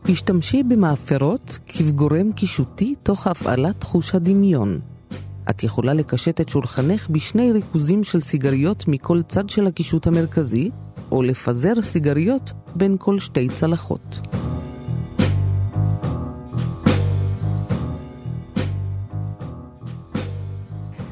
[0.10, 4.80] השתמשי במאפרות כבגורם קישוטי תוך הפעלת חוש הדמיון.
[5.50, 10.70] את יכולה לקשט את שולחנך בשני ריכוזים של סיגריות מכל צד של הקישוט המרכזי,
[11.12, 14.20] או לפזר סיגריות בין כל שתי צלחות.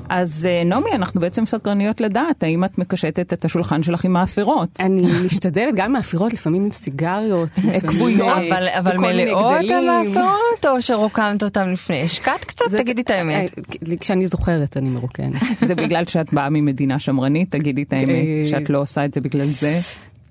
[0.09, 4.69] אז אה, נעמי, אנחנו בעצם סקרניות לדעת, האם את מקשטת את השולחן שלך עם מאפרות?
[4.79, 7.49] אני משתדלת גם עם מאפרות, לפעמים עם סיגריות.
[7.87, 8.43] כבויות.
[8.79, 12.01] אבל מלאות המאפרות, או שרוקמת אותן לפני?
[12.01, 12.65] השקעת קצת?
[12.77, 13.59] תגידי את האמת.
[13.91, 15.41] אה, כשאני זוכרת אני מרוקנת.
[15.61, 17.51] זה בגלל שאת באה ממדינה שמרנית?
[17.51, 19.79] תגידי את האמת, אה, שאת לא עושה את זה בגלל זה?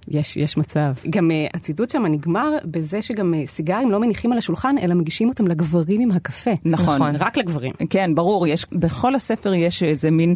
[0.09, 0.93] יש, יש מצב.
[1.11, 5.29] גם uh, הציטוט שם נגמר בזה שגם uh, סיגרים לא מניחים על השולחן, אלא מגישים
[5.29, 6.51] אותם לגברים עם הקפה.
[6.65, 7.17] נכון.
[7.19, 7.73] רק לגברים.
[7.91, 10.35] כן, ברור, יש, בכל הספר יש איזה מין...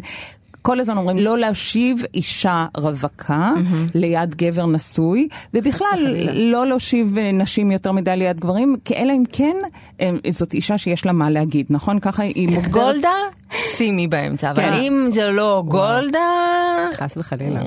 [0.61, 3.91] כל הזמן אומרים לא להושיב אישה רווקה mm-hmm.
[3.93, 9.55] ליד גבר נשוי, ובכלל לא להושיב אה, נשים יותר מדי ליד גברים, אלא אם כן
[10.29, 11.99] זאת אישה שיש לה מה להגיד, נכון?
[11.99, 12.71] ככה היא מוגדרת.
[12.71, 13.13] גולדה,
[13.77, 14.73] שימי באמצע, אבל כן.
[14.73, 16.19] אם זה לא גולדה...
[16.93, 17.59] חס וחלילה.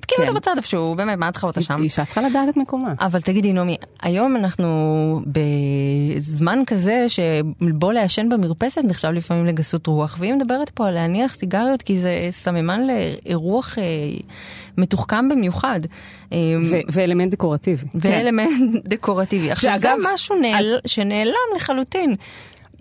[0.00, 1.82] תקיעו אותה בצד איפשהו, באמת, מה את צריכה אותה שם?
[1.82, 2.94] אישה צריכה לדעת את מקומה.
[3.00, 10.34] אבל תגידי, נעמי, היום אנחנו בזמן כזה שבו לעשן במרפסת נחשב לפעמים לגסות רוח, והיא
[10.34, 13.84] מדברת פה על להניח סיגריות כי זה סממן לאירוח אה,
[14.78, 15.80] מתוחכם במיוחד.
[16.34, 17.86] ו- ואלמנט דקורטיבי.
[18.00, 18.88] ואלמנט כן.
[18.88, 19.50] דקורטיבי.
[19.50, 20.78] עכשיו, זה משהו נעל...
[20.86, 22.16] שנעלם לחלוטין.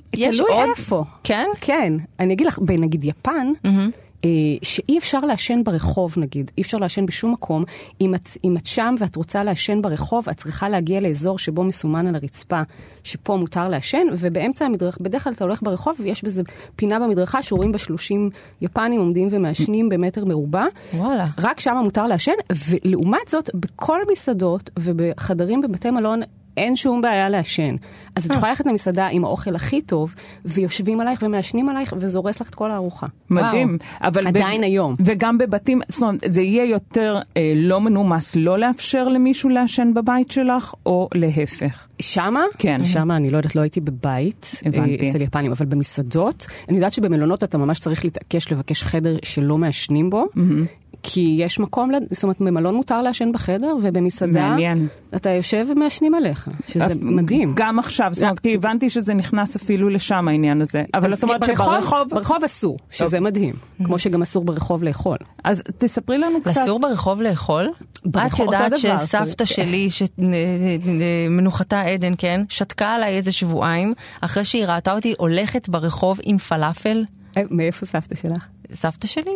[0.10, 0.70] תלוי עוד...
[0.78, 1.04] איפה.
[1.24, 1.48] כן?
[1.62, 1.94] כן.
[2.20, 4.09] אני אגיד לך, בנגיד יפן, mm-hmm.
[4.26, 4.30] אה,
[4.62, 7.64] שאי אפשר לעשן ברחוב נגיד, אי אפשר לעשן בשום מקום.
[8.02, 12.08] אם את, אם את שם ואת רוצה לעשן ברחוב, את צריכה להגיע לאזור שבו מסומן
[12.08, 12.62] על הרצפה,
[13.04, 16.42] שפה מותר לעשן, ובאמצע המדרך, בדרך כלל אתה הולך ברחוב ויש בזה
[16.76, 18.30] פינה במדרכה שרואים בה 30
[18.62, 20.66] יפנים עומדים ומעשנים במטר מרובע.
[20.94, 21.26] וואלה.
[21.40, 22.32] רק שם מותר לעשן,
[22.70, 26.22] ולעומת זאת, בכל המסעדות ובחדרים בבתי מלון
[26.60, 27.76] אין שום בעיה לעשן.
[28.16, 28.36] אז את אה.
[28.36, 32.56] יכולה ללכת למסעדה עם האוכל הכי טוב, ויושבים עלייך ומעשנים עלייך, וזה הורס לך את
[32.56, 33.08] כל הארוחה.
[33.30, 33.78] מדהים.
[34.02, 34.64] אבל עדיין ב...
[34.64, 34.94] היום.
[35.06, 40.32] וגם בבתים, זאת אומרת, זה יהיה יותר אה, לא מנומס לא לאפשר למישהו לעשן בבית
[40.32, 41.88] שלך, או להפך.
[42.00, 42.44] שמה?
[42.58, 42.84] כן.
[42.84, 45.06] שמה, אני לא יודעת, לא הייתי בבית, הבנתי.
[45.06, 49.58] אה, אצל יפנים, אבל במסעדות, אני יודעת שבמלונות אתה ממש צריך להתעקש לבקש חדר שלא
[49.58, 50.26] מעשנים בו.
[50.36, 50.89] Mm-hmm.
[51.04, 54.88] כי יש מקום, זאת אומרת, במלון מותר לעשן בחדר, ובמסעדה, מעניין.
[55.16, 57.54] אתה יושב ומעשנים עליך, שזה אף, מדהים.
[57.56, 60.84] גם עכשיו, זאת אומרת, כי הבנתי שזה נכנס אפילו לשם העניין הזה.
[60.94, 62.10] אבל זאת אומרת שברחוב...
[62.10, 63.26] ברחוב אסור, שזה טוב.
[63.26, 63.54] מדהים.
[63.84, 65.18] כמו שגם אסור ברחוב לאכול.
[65.44, 66.58] אז תספרי לנו קצת.
[66.58, 67.70] אסור ברחוב לאכול?
[68.08, 75.14] את יודעת שסבתא שלי, שמנוחתה עדן, כן, שתקה עליי איזה שבועיים, אחרי שהיא ראתה אותי
[75.18, 77.06] הולכת ברחוב עם פלאפל.
[77.38, 78.48] אה, מאיפה סבתא שלך?
[78.74, 79.32] סבתא שלי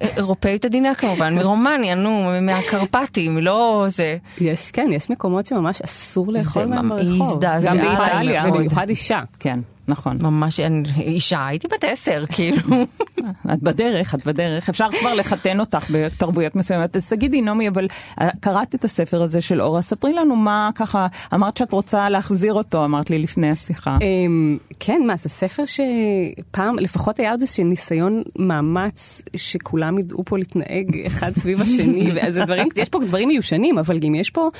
[0.00, 4.16] אירופאית עדינה כמובן, מרומניה, נו, מהקרפטים, לא זה.
[4.40, 7.44] יש, כן, יש מקומות שממש אסור לאכול מהם ברחוב.
[7.62, 8.44] גם באיטליה.
[8.48, 9.20] ובמיוחד אישה.
[9.40, 9.60] כן.
[9.90, 10.18] נכון.
[10.20, 10.60] ממש,
[10.96, 12.58] אישה, הייתי בת עשר, כאילו.
[13.52, 14.68] את בדרך, את בדרך.
[14.68, 16.96] אפשר כבר לחתן אותך בתרבויות מסוימת.
[16.96, 17.86] אז תגידי, נעמי, אבל
[18.20, 22.54] אה, קראת את הספר הזה של אורה, ספרי לנו מה ככה, אמרת שאת רוצה להחזיר
[22.54, 23.98] אותו, אמרת לי לפני השיחה.
[24.82, 31.06] כן, מה, זה ספר שפעם, לפחות היה עוד איזשהו ניסיון מאמץ שכולם ידעו פה להתנהג
[31.06, 34.50] אחד סביב השני, ואז הדברים, יש פה דברים מיושנים, אבל גם יש פה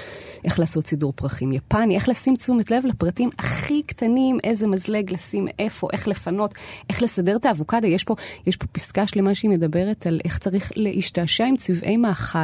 [0.45, 5.49] איך לעשות סידור פרחים יפני, איך לשים תשומת לב לפרטים הכי קטנים, איזה מזלג לשים
[5.59, 6.55] איפה, איך לפנות,
[6.91, 7.87] איך לסדר את האבוקדה.
[7.87, 8.15] יש פה,
[8.47, 12.39] יש פה פסקה שלמה שהיא מדברת על איך צריך להשתעשע עם צבעי מאכל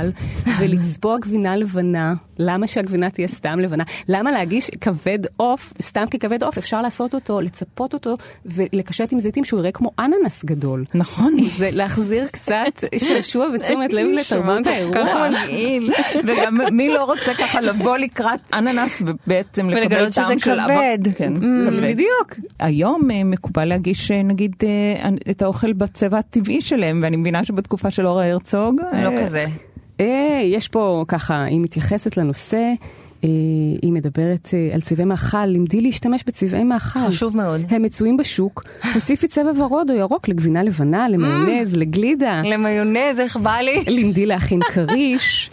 [0.59, 2.15] ולצבוע גבינה לבנה.
[2.39, 3.85] למה שהגבינה תהיה סתם לבנה?
[4.09, 6.59] למה להגיש כבד עוף, סתם ככבד עוף?
[6.59, 10.85] אפשר לעשות אותו, לצפות אותו ולקשט עם זיתים שהוא יראה כמו אננס גדול.
[10.95, 11.37] נכון.
[11.57, 14.95] זה להחזיר קצת שעשוע ותשומת לב לתרבות האירוע.
[14.95, 15.93] ככה מגעיל.
[16.27, 20.71] וגם מי לא רוצה ככה לבוא לקראת אננס ובעצם לקבל טעם של אבק.
[20.71, 21.83] ולגלות שזה כן, כבד.
[21.83, 22.35] בדיוק.
[22.61, 27.91] היום אה, מקובל להגיש אה, נגיד אה, את האוכל בצבע הטבעי שלהם, ואני מבינה שבתקופה
[27.91, 28.81] של אורה הרצוג...
[29.05, 29.45] לא כזה.
[30.43, 32.73] יש פה ככה, היא מתייחסת לנושא.
[33.83, 37.01] היא מדברת על צבעי מאכל, לימדי להשתמש בצבעי מאכל.
[37.09, 37.61] חשוב מאוד.
[37.69, 42.43] הם מצויים בשוק, תוסיפי צבע ורוד או ירוק לגבינה לבנה, למיונז, לגלידה.
[42.45, 43.85] למיונז, איך בא לי?
[43.87, 45.51] לימדי להכין כריש.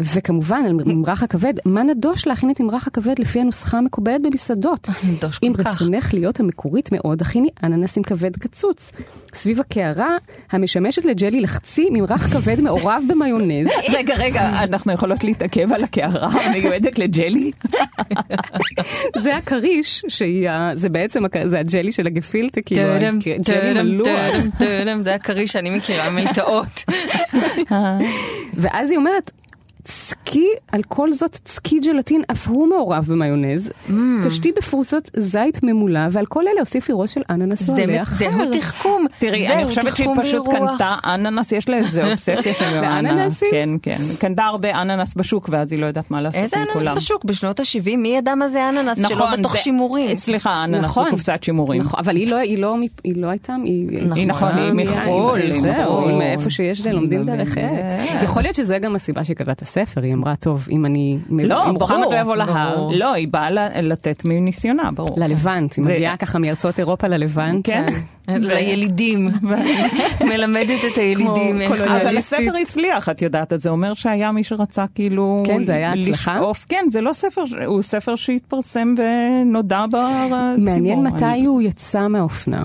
[0.00, 4.88] וכמובן, על ממרח הכבד, מה נדוש להכין את ממרח הכבד לפי הנוסחה המקובלת במסעדות?
[5.04, 5.42] נדוש כל כך.
[5.42, 8.92] אם רצונך להיות המקורית מאוד, הכיני אננס עם כבד קצוץ.
[9.34, 10.16] סביב הקערה,
[10.50, 13.68] המשמשת לג'לי לחצי ממרח כבד מעורב במיונז.
[13.98, 17.50] רגע, רגע, אנחנו יכולות להתעכב על הקערה המיועדת לג'לי?
[19.22, 20.04] זה הכריש,
[20.74, 22.82] זה בעצם, זה הג'לי של הגפילטה, כאילו,
[23.46, 24.20] ג'לי מלוח.
[25.02, 26.84] זה הכריש שאני מכירה מלטעות.
[28.62, 29.30] ואז היא אומרת,
[29.84, 33.70] צקי, על כל זאת צקי ג'לטין, אף הוא מעורב במיונז.
[33.88, 33.92] Mm.
[34.26, 38.14] קשתי בפרוסות זית ממולא, ועל כל אלה הוסיפי ראש של אננס או עלה אחר.
[38.14, 39.06] זהו תחכום.
[39.18, 43.42] תראי, אני חושבת שהיא פשוט קנתה אננס, יש לה איזה אובססיה של אננס.
[43.50, 43.98] כן, כן.
[44.18, 46.78] קנתה הרבה אננס בשוק, ואז היא לא יודעת מה לעשות עם כולם.
[46.78, 47.24] איזה אננס בשוק?
[47.24, 50.14] בשנות ה-70 מי ידע מה זה אננס שלא נכון, בתוך שימורים?
[50.14, 51.06] סליחה, אננס נכון.
[51.08, 51.80] בקופסת שימורים.
[51.80, 52.38] נכון, אבל היא לא,
[53.16, 53.54] לא הייתה,
[54.14, 55.60] היא נכון, היא מחו"ל.
[55.60, 58.22] זהו, איפה שיש לומדים דרך עץ.
[58.22, 61.18] יכול להיות שזה גם הסיבה את הספר, היא אמרה, טוב, אם אני...
[61.30, 61.98] לא, אם ברור.
[61.98, 63.50] מוחמד לא יבוא להר, לא, היא באה
[63.82, 65.14] לתת מניסיונה, ברור.
[65.16, 67.66] ללבנט, היא זה- מגיעה ככה מארצות אירופה ללבנט.
[67.66, 67.86] כן.
[68.28, 69.30] לילידים.
[70.30, 71.34] מלמדת את הילידים
[71.68, 71.80] קולוניאליסטית.
[72.06, 75.42] אבל הספר הצליח, את יודעת, אז זה אומר שהיה מי שרצה כאילו...
[75.46, 76.34] כן, זה היה הצלחה?
[76.38, 80.54] לשאוף, כן, זה לא ספר, הוא ספר שהתפרסם ונודע בציבור.
[80.58, 82.62] מעניין מתי הוא יצא מהאופנה.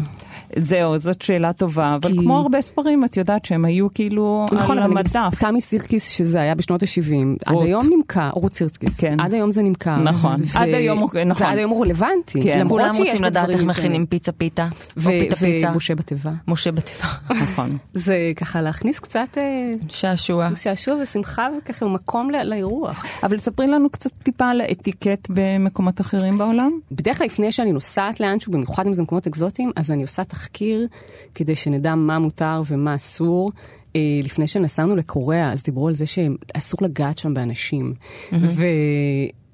[0.58, 4.78] זהו, זאת שאלה טובה, אבל כי- כמו הרבה ספרים, את יודעת שהם היו כאילו נכון,
[4.78, 5.12] על המדף.
[5.40, 7.14] תמי סירקיס, שזה היה בשנות ה-70,
[7.46, 7.56] עד.
[7.66, 9.20] היום נמכר, רות סירקיס, כן.
[9.20, 9.98] עד היום זה נמכר.
[9.98, 10.42] נכון.
[10.56, 11.48] עד היום הוא- נכון.
[11.48, 12.42] ועד היום הוא רלוונטי.
[12.42, 12.60] כן.
[12.60, 13.64] למרות כולם רוצים לדעת איך.
[13.64, 14.68] מכינים פיצה פיתה.
[14.98, 15.72] ו- או פיתה פיצה.
[15.74, 16.32] ומשה בתיבה.
[16.48, 17.08] משה בתיבה.
[17.44, 17.78] נכון.
[17.94, 19.44] זה ככה להכניס קצת אה,
[19.88, 20.50] שעשוע.
[20.56, 23.06] שעשוע ושמחה וככה מקום ל- לאירוח.
[23.24, 26.72] אבל ספרי לנו קצת טיפה על האטיקט במקומות אחרים בעולם.
[26.92, 30.88] בדרך כלל לפני שאני נוסעת לאנשהו, במיוחד אם זה מקומות אקזוטיים, אז אני עושה תחקיר
[31.36, 33.52] כדי שנדע מה מותר ומה אסור.
[33.96, 37.94] אה, לפני שנסענו לקוריאה, אז דיברו על זה שאסור לגעת שם באנשים.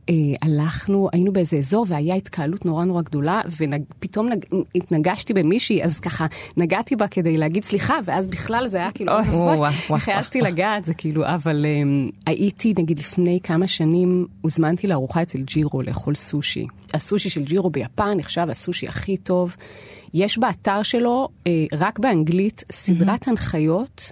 [0.08, 4.46] והלכנו, היינו באיזה אזור והיה התקהלות נורא נורא גדולה, ופתאום נג...
[4.76, 6.26] התנגשתי במישהי, אז ככה
[6.58, 9.14] נגעתי בה כדי להגיד סליחה, ואז בכלל זה היה כאילו,
[9.94, 15.42] איך העזתי לגעת, זה כאילו, אבל um, הייתי, נגיד לפני כמה שנים, הוזמנתי לארוחה אצל
[15.42, 16.68] ג'ירו לאכול סושי.
[16.94, 19.56] הסושי של ג'ירו ביפן נחשב הסושי הכי טוב.
[20.14, 24.12] יש באתר שלו, אה, רק באנגלית, סדרת הנחיות.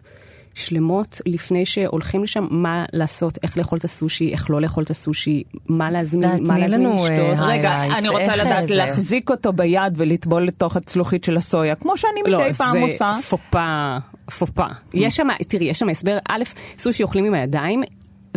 [0.54, 5.43] שלמות לפני שהולכים לשם, מה לעשות, איך לאכול את הסושי, איך לא לאכול את הסושי,
[5.70, 7.10] מה להזמין, מה להזמין לשתות.
[7.10, 8.76] אה, רגע, היילייט, אני רוצה לדעת זה?
[8.76, 13.14] להחזיק אותו ביד ולטבול לתוך הצלוחית של הסויה, כמו שאני מדי פעם לא, עושה.
[13.18, 13.97] זה פופה,
[14.38, 14.66] פופה.
[14.93, 16.43] יש שם, תראי, יש שם הסבר, א',
[16.78, 17.84] סושי אוכלים עם הידיים.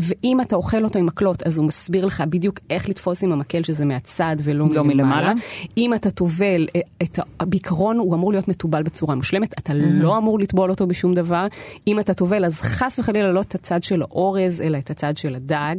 [0.01, 3.63] ואם אתה אוכל אותו עם מקלות, אז הוא מסביר לך בדיוק איך לתפוס עם המקל,
[3.63, 5.33] שזה מהצד ולא לא מלמעלה.
[5.77, 10.17] אם אתה טובל, אה, את ה- בעיקרון הוא אמור להיות מתובל בצורה מושלמת, אתה לא
[10.19, 11.47] אמור לטבול אותו בשום דבר.
[11.87, 15.35] אם אתה טובל, אז חס וחלילה לא את הצד של האורז, אלא את הצד של
[15.35, 15.77] הדג.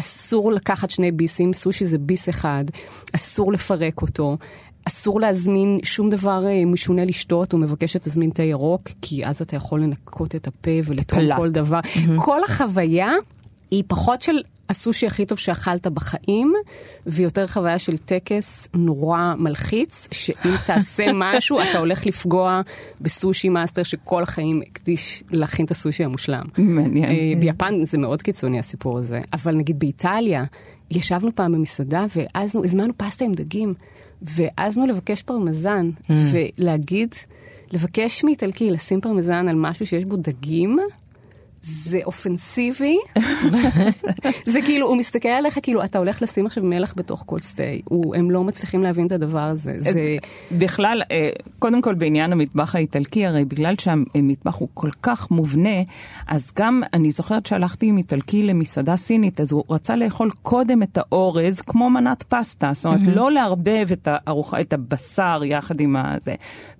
[0.00, 2.64] אסור לקחת שני ביסים, סושי זה ביס אחד,
[3.14, 4.36] אסור לפרק אותו.
[4.84, 9.56] אסור להזמין שום דבר אה, משונה לשתות, הוא מבקש שתזמין תה ירוק, כי אז אתה
[9.56, 11.20] יכול לנקות את הפה ולטעום.
[11.36, 11.80] כל דבר.
[12.16, 13.10] כל החוויה
[13.70, 16.52] היא פחות של הסושי הכי טוב שאכלת בחיים,
[17.06, 22.60] ויותר חוויה של טקס נורא מלחיץ, שאם תעשה משהו, אתה הולך לפגוע
[23.00, 26.44] ב sushi master שכל החיים הקדיש להכין את הסושי המושלם.
[26.58, 27.04] מעניין.
[27.04, 30.44] אה, ביפן זה מאוד קיצוני הסיפור הזה, אבל נגיד באיטליה,
[30.90, 33.74] ישבנו פעם במסעדה והעזנו, הזמנו פסטה עם דגים,
[34.22, 37.14] והעזנו לבקש פרמזן, ולהגיד,
[37.72, 40.78] לבקש מאיטלקי לשים פרמזן על משהו שיש בו דגים.
[41.62, 42.96] זה אופנסיבי,
[44.46, 47.82] זה כאילו, הוא מסתכל עליך כאילו, אתה הולך לשים עכשיו מלח בתוך כל סטי.
[47.84, 49.74] הוא- הם לא מצליחים להבין את הדבר הזה.
[49.78, 50.16] זה...
[50.58, 55.82] בכלל, אה, קודם כל בעניין המטבח האיטלקי, הרי בגלל שהמטבח הוא כל כך מובנה,
[56.26, 60.98] אז גם, אני זוכרת שהלכתי עם איטלקי למסעדה סינית, אז הוא רצה לאכול קודם את
[60.98, 66.34] האורז כמו מנת פסטה, זאת אומרת, לא לערבב את, הארוחה, את הבשר יחד עם הזה.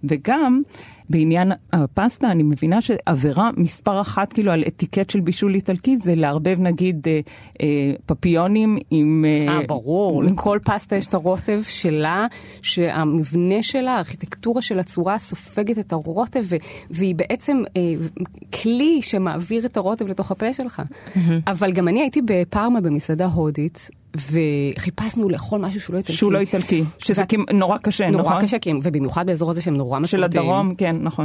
[0.04, 0.62] וגם,
[1.11, 6.61] בעניין הפסטה, אני מבינה שעבירה מספר אחת, כאילו, על אטיקט של בישול איטלקי, זה לערבב
[6.61, 7.20] נגיד אה,
[7.62, 9.24] אה, פפיונים עם...
[9.48, 12.26] אה, ברור, לכל פסטה יש את הרוטב שלה,
[12.62, 16.56] שהמבנה שלה, הארכיטקטורה של הצורה סופגת את הרוטב, ו-
[16.90, 17.82] והיא בעצם אה,
[18.62, 20.82] כלי שמעביר את הרוטב לתוך הפה שלך.
[21.46, 26.16] אבל גם אני הייתי בפארמה במסעדה הודית, וחיפשנו לאכול משהו שהוא לא איטלקי.
[26.16, 28.22] שהוא לא איטלקי, שזה ואת- נורא קשה, נכון?
[28.32, 30.42] נורא קשה, כי הם- ובמיוחד באזור הזה שהם נורא של מסורתיים.
[30.44, 31.24] הדרום, כן, נכון.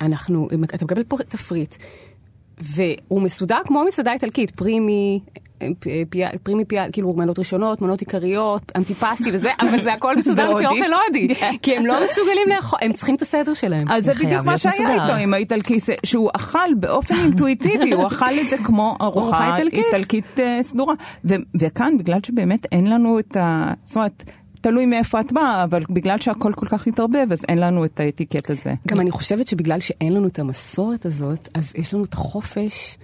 [0.00, 1.74] ואנחנו, אתה מקבל פה תפריט,
[2.58, 5.20] והוא מסודר כמו מסעדה איטלקית, פרימי,
[6.42, 10.66] פרימי פי, כאילו מנות ראשונות, מנות עיקריות, אנטיפסטי וזה, אבל זה הכל מסודר לפי.
[10.66, 13.88] אוכל הודי, כי הם לא מסוגלים לאכול, הם צריכים את הסדר שלהם.
[13.90, 15.04] אז זה בדיוק מה שהיה.
[15.04, 20.24] איתו עם האיטלקי, שהוא אכל באופן אינטואיטיבי, הוא אכל את זה כמו ארוחה איטלקית.
[20.38, 20.94] אה, סדורה.
[21.60, 23.72] וכאן, בגלל שבאמת אין לנו את ה...
[23.84, 24.24] זאת אומרת,
[24.60, 28.50] תלוי מאיפה את באה, אבל בגלל שהכל כל כך התערבב, אז אין לנו את האטיקט
[28.50, 28.74] הזה.
[28.88, 32.98] גם אני חושבת שבגלל שאין לנו את המסורת הזאת, אז יש לנו את החופש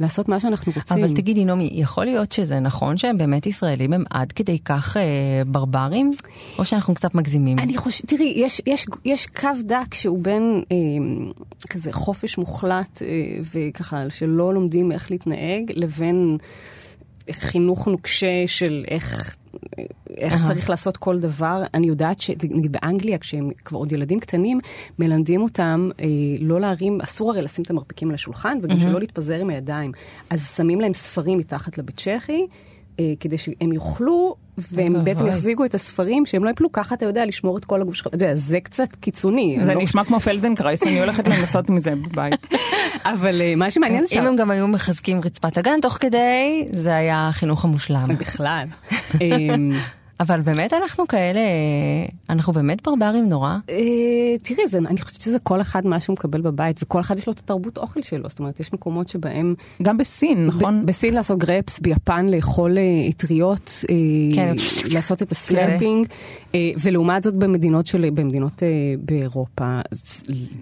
[0.00, 1.04] לעשות מה שאנחנו רוצים.
[1.04, 5.02] אבל תגידי, נעמי, יכול להיות שזה נכון שהם באמת ישראלים הם עד כדי כך אה,
[5.46, 6.10] ברברים?
[6.58, 7.58] או שאנחנו קצת מגזימים?
[7.58, 10.76] אני חושבת, תראי, יש, יש, יש קו דק שהוא בין אה,
[11.70, 13.08] כזה חופש מוחלט אה,
[13.54, 16.38] וככה שלא לומדים איך להתנהג, לבין
[17.30, 19.36] חינוך נוקשה של איך,
[20.16, 20.46] איך אהה.
[20.46, 21.62] צריך לעשות כל דבר.
[21.74, 24.60] אני יודעת שנגיד באנגליה, כשהם כבר עוד ילדים קטנים,
[24.98, 26.06] מלמדים אותם אה,
[26.40, 29.92] לא להרים, אסור הרי לשים את המרפקים על השולחן, וגם שלא להתפזר עם הידיים.
[30.30, 32.46] אז שמים להם ספרים מתחת לבית שחי.
[33.00, 35.26] אה, כדי שהם יאכלו, והם אוי בעצם.
[35.26, 38.06] יחזיקו את הספרים, שהם לא יפלו, ככה אתה יודע לשמור את כל הגוף שלך.
[38.06, 39.58] אתה יודע, זה קצת קיצוני.
[39.62, 42.46] זה לא- נשמע כמו פלדנקרייס, אני הולכת לנסות מזה בבית.
[43.14, 46.94] אבל אה, מה שמעניין זה אם הם גם היו מחזקים רצפת האגן תוך כדי, זה
[46.96, 48.06] היה החינוך המושלם.
[48.18, 48.66] בכלל.
[50.22, 51.40] אבל באמת אנחנו כאלה,
[52.30, 53.56] אנחנו באמת ברברים נורא.
[53.70, 53.74] אה,
[54.42, 57.32] תראי, זה- אני חושבת שזה כל אחד מה שהוא מקבל בבית, וכל אחד יש לו
[57.32, 58.28] את התרבות אוכל שלו.
[58.28, 59.54] זאת אומרת, יש מקומות שבהם...
[59.82, 60.86] גם בסין, נכון?
[60.86, 63.94] בסין לעשות גרפס, ביפן לאכול אה, אטריות, אה,
[64.34, 64.54] כן.
[64.90, 66.06] לעשות את ה slurping,
[66.54, 68.68] אה, ולעומת זאת במדינות של, במדינות אה,
[68.98, 69.80] באירופה,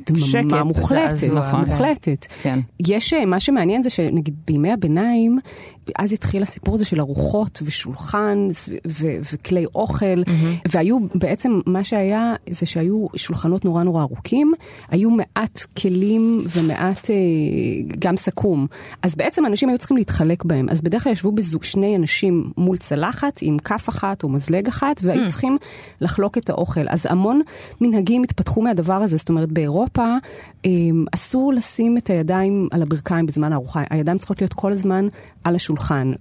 [0.06, 1.70] דממה מוחלטת, נכון, כן.
[1.70, 2.26] מוחלטת.
[2.42, 2.58] כן.
[2.86, 5.38] יש, אה, מה שמעניין זה שנגיד בימי הביניים,
[5.98, 8.48] אז התחיל הסיפור הזה של ארוחות ושולחן
[8.86, 10.22] ו- וכלי אוכל,
[10.68, 14.52] והיו בעצם, מה שהיה זה שהיו שולחנות נורא נורא ארוכים,
[14.88, 17.14] היו מעט כלים ומעט אה,
[17.98, 18.66] גם סכו"ם.
[19.02, 20.68] אז בעצם אנשים היו צריכים להתחלק בהם.
[20.68, 25.00] אז בדרך כלל ישבו בזוג שני אנשים מול צלחת עם כף אחת או מזלג אחת,
[25.02, 25.58] והיו צריכים
[26.00, 26.88] לחלוק את האוכל.
[26.88, 27.40] אז המון
[27.80, 29.16] מנהגים התפתחו מהדבר הזה.
[29.16, 30.16] זאת אומרת, באירופה
[30.66, 30.70] אה,
[31.14, 33.82] אסור לשים את הידיים על הברכיים בזמן הארוחה.
[33.90, 35.08] הידיים צריכות להיות כל הזמן
[35.44, 35.69] על השולחן.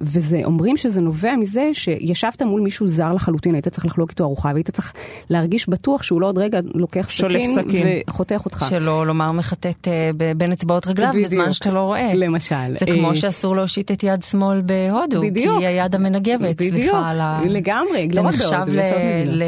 [0.01, 4.71] ואומרים שזה נובע מזה שישבת מול מישהו זר לחלוטין, היית צריך לחלוק איתו ארוחה, והיית
[4.71, 4.93] צריך
[5.29, 7.87] להרגיש בטוח שהוא לא עוד רגע לוקח סכין סכין.
[8.07, 8.65] וחותך אותך.
[8.69, 11.25] שלא לומר מחטט אה, ב- בין אצבעות רגליו בדיוק.
[11.25, 12.11] בזמן שאתה לא רואה.
[12.15, 12.77] למשל.
[12.79, 15.59] זה כמו אה, שאסור להושיט את יד שמאל בהודו, בדיוק.
[15.59, 17.41] כי היא היד המנגבת, בדיוק, סליחה על ה...
[17.45, 18.79] לגמרי, זה לא רק נחשב בהודו, עוד
[19.23, 19.41] מדינות.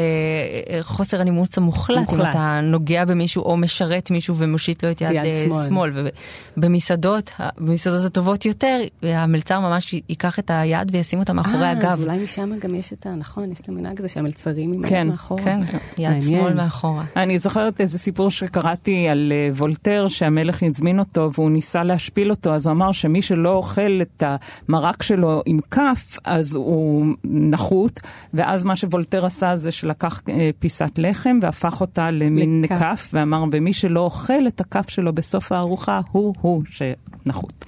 [0.78, 2.30] לחוסר הנימוס המוחלט, אם מוחלט.
[2.30, 5.66] אתה נוגע במישהו או משרת מישהו ומושיט לו את יד יד אה, שמאל.
[5.66, 6.08] שמאל.
[6.56, 12.00] ובמסעדות, במסעדות הטובות יותר, המלצר ממש ייקח את היד וישים אותה מאחורי אה, אז הגב.
[12.00, 13.14] אולי משם גם יש את ה...
[13.14, 15.42] נכון, יש את המנהג הזה שהמלצרים עם כן, היד מאחורה.
[15.44, 15.60] כן,
[15.98, 16.20] יד מעניין.
[16.20, 17.04] שמאל מאחורה.
[17.16, 22.54] אני זוכרת איזה סיפור שקראתי על אה, וולטר, שהמלך הזמין אותו והוא ניסה להשפיל אותו,
[22.54, 24.22] אז הוא אמר שמי שלא אוכל את
[24.68, 28.00] המרק שלו עם כף, אז הוא נחות,
[28.34, 32.78] ואז מה שוולטר עשה זה שלקח אה, פיסת לחם והפך אותה למין לכף.
[32.78, 37.64] כף, ואמר, ומי שלא אוכל את הכף שלו בסוף הארוחה, הוא-הוא שנחות.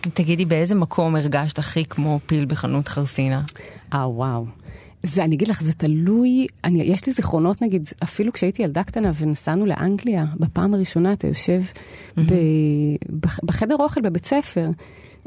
[0.00, 3.42] תגידי, באיזה מקום הרגשת הכי כמו פיל בחנות חרסינה?
[3.94, 4.46] אה, וואו.
[5.02, 9.12] זה, אני אגיד לך, זה תלוי, אני, יש לי זיכרונות, נגיד, אפילו כשהייתי ילדה קטנה
[9.18, 11.62] ונסענו לאנגליה, בפעם הראשונה אתה יושב
[12.16, 12.34] ב,
[13.10, 14.70] בח, בחדר אוכל בבית ספר.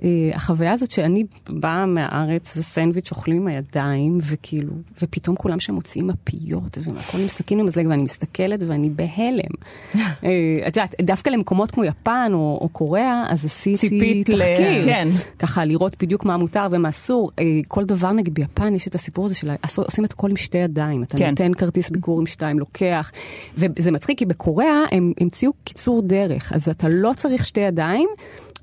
[0.04, 6.08] אה, החוויה הזאת שאני באה מהארץ וסנדוויץ' אוכלים עם הידיים, וכאילו, ופתאום כולם שם מוציאים
[6.08, 9.54] מפיות, והכל עם סכין ומזלג, ואני מסתכלת ואני בהלם.
[9.96, 10.30] אה,
[10.68, 14.86] את יודעת, דווקא למקומות כמו יפן או, או קוריאה, אז עשיתי ציפית ל- תחקיר.
[14.86, 15.08] כן.
[15.40, 17.32] ככה לראות בדיוק מה מותר ומה אסור.
[17.40, 20.58] אה, כל דבר, נגיד ביפן, יש את הסיפור הזה של עושים את הכל עם שתי
[20.58, 21.04] ידיים.
[21.04, 21.30] אתה כן.
[21.30, 23.12] נותן כרטיס ביקור עם שתיים, לוקח.
[23.58, 28.10] וזה מצחיק, כי בקוריאה הם המציאו קיצור דרך, אז אתה לא צריך שתי ידיים.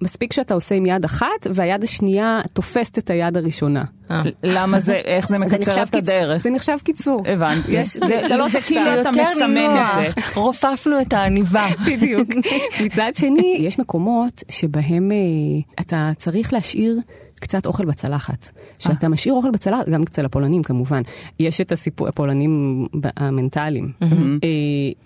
[0.02, 3.84] מספיק שאתה עושה עם יד אחת, והיד השנייה תופסת את היד הראשונה.
[4.42, 6.42] למה זה, איך זה מקצר את הדרך?
[6.42, 7.22] זה נחשב קיצור.
[7.26, 7.72] הבנתי.
[7.72, 9.56] יש- זה- לא כאילו אתה יותר מסמן.
[9.56, 10.20] את זה.
[10.40, 11.66] רופפנו את העניבה.
[11.86, 12.28] בדיוק.
[12.84, 15.16] מצד שני, יש מקומות שבהם אה,
[15.80, 16.98] אתה צריך להשאיר
[17.38, 18.48] קצת אוכל בצלחת.
[18.78, 21.02] כשאתה משאיר אוכל בצלחת, גם אצל הפולנים כמובן,
[21.40, 22.86] יש את הסיפור, הפולנים
[23.16, 23.92] המנטליים.
[24.02, 24.08] אה,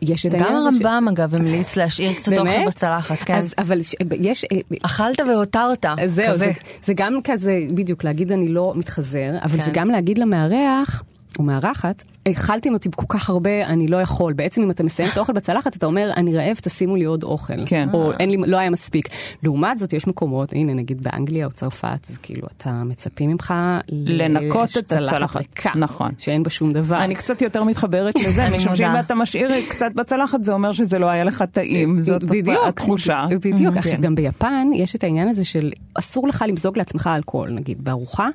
[0.03, 2.66] יש את גם העניין הזה ש- הרמב"ם אגב המליץ להשאיר קצת אוכל?
[2.66, 3.41] בצלחת, כן.
[3.59, 3.78] אבל
[4.20, 4.45] יש...
[4.45, 6.37] אה, אכלת והותרת, זהו.
[6.39, 6.51] זה,
[6.85, 9.64] זה גם כזה, בדיוק, להגיד אני לא מתחזר, אבל כן.
[9.64, 11.03] זה גם להגיד למארח,
[11.39, 14.33] או מארחת, אכלתם אותי כל כך הרבה, אני לא יכול.
[14.33, 17.66] בעצם אם אתה מסיים את האוכל בצלחת, אתה אומר, אני רעב, תשימו לי עוד אוכל.
[17.66, 17.89] כן.
[17.93, 19.09] או אין לי, לא היה מספיק.
[19.43, 23.55] לעומת זאת, יש מקומות, הנה נגיד באנגליה או צרפת, אז כאילו, אתה מצפים ממך...
[23.89, 25.37] לנקות את צלחת הצלחת.
[25.37, 26.11] ריקה, נכון.
[26.18, 27.05] שאין בה שום דבר.
[27.05, 29.01] אני קצת יותר מתחברת לזה, אני משום שאם.
[29.01, 33.27] אתה משאיר קצת בצלחת, זה אומר שזה לא היה לך טעים, זאת בדיוק, התחושה.
[33.31, 33.77] בדיוק.
[33.77, 34.03] עכשיו, כן.
[34.03, 38.29] גם ביפן יש את העניין הזה של אסור לך למזוג לעצמך אלכוהול, נגיד, בארוחה.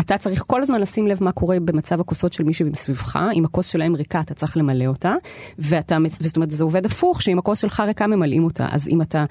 [0.00, 3.18] אתה צריך כל הזמן לשים לב מה קורה במצב הכוסות של מישהו מסביבך.
[3.32, 5.14] אם הכוס שלהם ריקה, אתה צריך למלא אותה.
[5.58, 8.66] ואתה, זאת אומרת, זה עובד הפוך, שאם הכוס שלך ריקה, ממלאים אותה.
[8.70, 9.24] אז אם אתה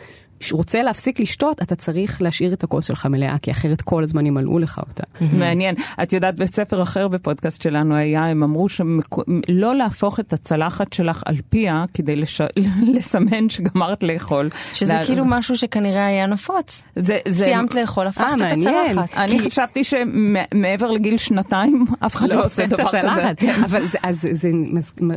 [0.51, 4.59] רוצה להפסיק לשתות, אתה צריך להשאיר את הכוס שלך מלאה, כי אחרת כל הזמן ימלאו
[4.59, 5.03] לך אותה.
[5.37, 5.75] מעניין.
[6.03, 11.35] את יודעת, בספר אחר בפודקאסט שלנו היה, הם אמרו שלא להפוך את הצלחת שלך על
[11.49, 12.41] פיה כדי לש...
[12.95, 14.49] לסמן שגמרת לאכול.
[14.73, 16.83] שזה לה- כאילו משהו שכנראה היה נפוץ.
[16.95, 17.43] זה, זה...
[17.45, 18.97] סיימת לאכול, הפכת את מעניין.
[18.97, 19.17] הצלחת.
[19.17, 22.99] אני חשבתי שמעבר לגיל שנתיים, אף אחד לא עושה את דבר כזה.
[22.99, 23.43] הצלחת.
[23.65, 24.49] אבל זה, אז זה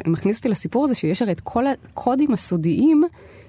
[0.06, 3.04] מכניס אותי לסיפור הזה שיש הרי את כל הקודים הסודיים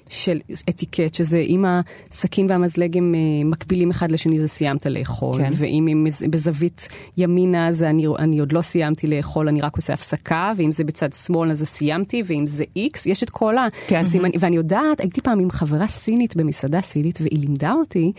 [0.09, 0.39] של
[0.69, 1.65] אתיקט, שזה אם
[2.11, 5.37] הסכין והמזלג הם אה, מקבילים אחד לשני, זה סיימת לאכול.
[5.37, 5.51] כן.
[5.55, 6.87] ואם הם בזווית
[7.17, 11.13] ימינה, זה אני, אני עוד לא סיימתי לאכול, אני רק עושה הפסקה, ואם זה בצד
[11.13, 13.55] שמאל, אז זה סיימתי, ואם זה איקס, יש את כל
[13.87, 13.99] כן.
[13.99, 14.31] הסימנים.
[14.39, 18.11] ואני יודעת, הייתי פעם עם חברה סינית במסעדה סינית, והיא לימדה אותי,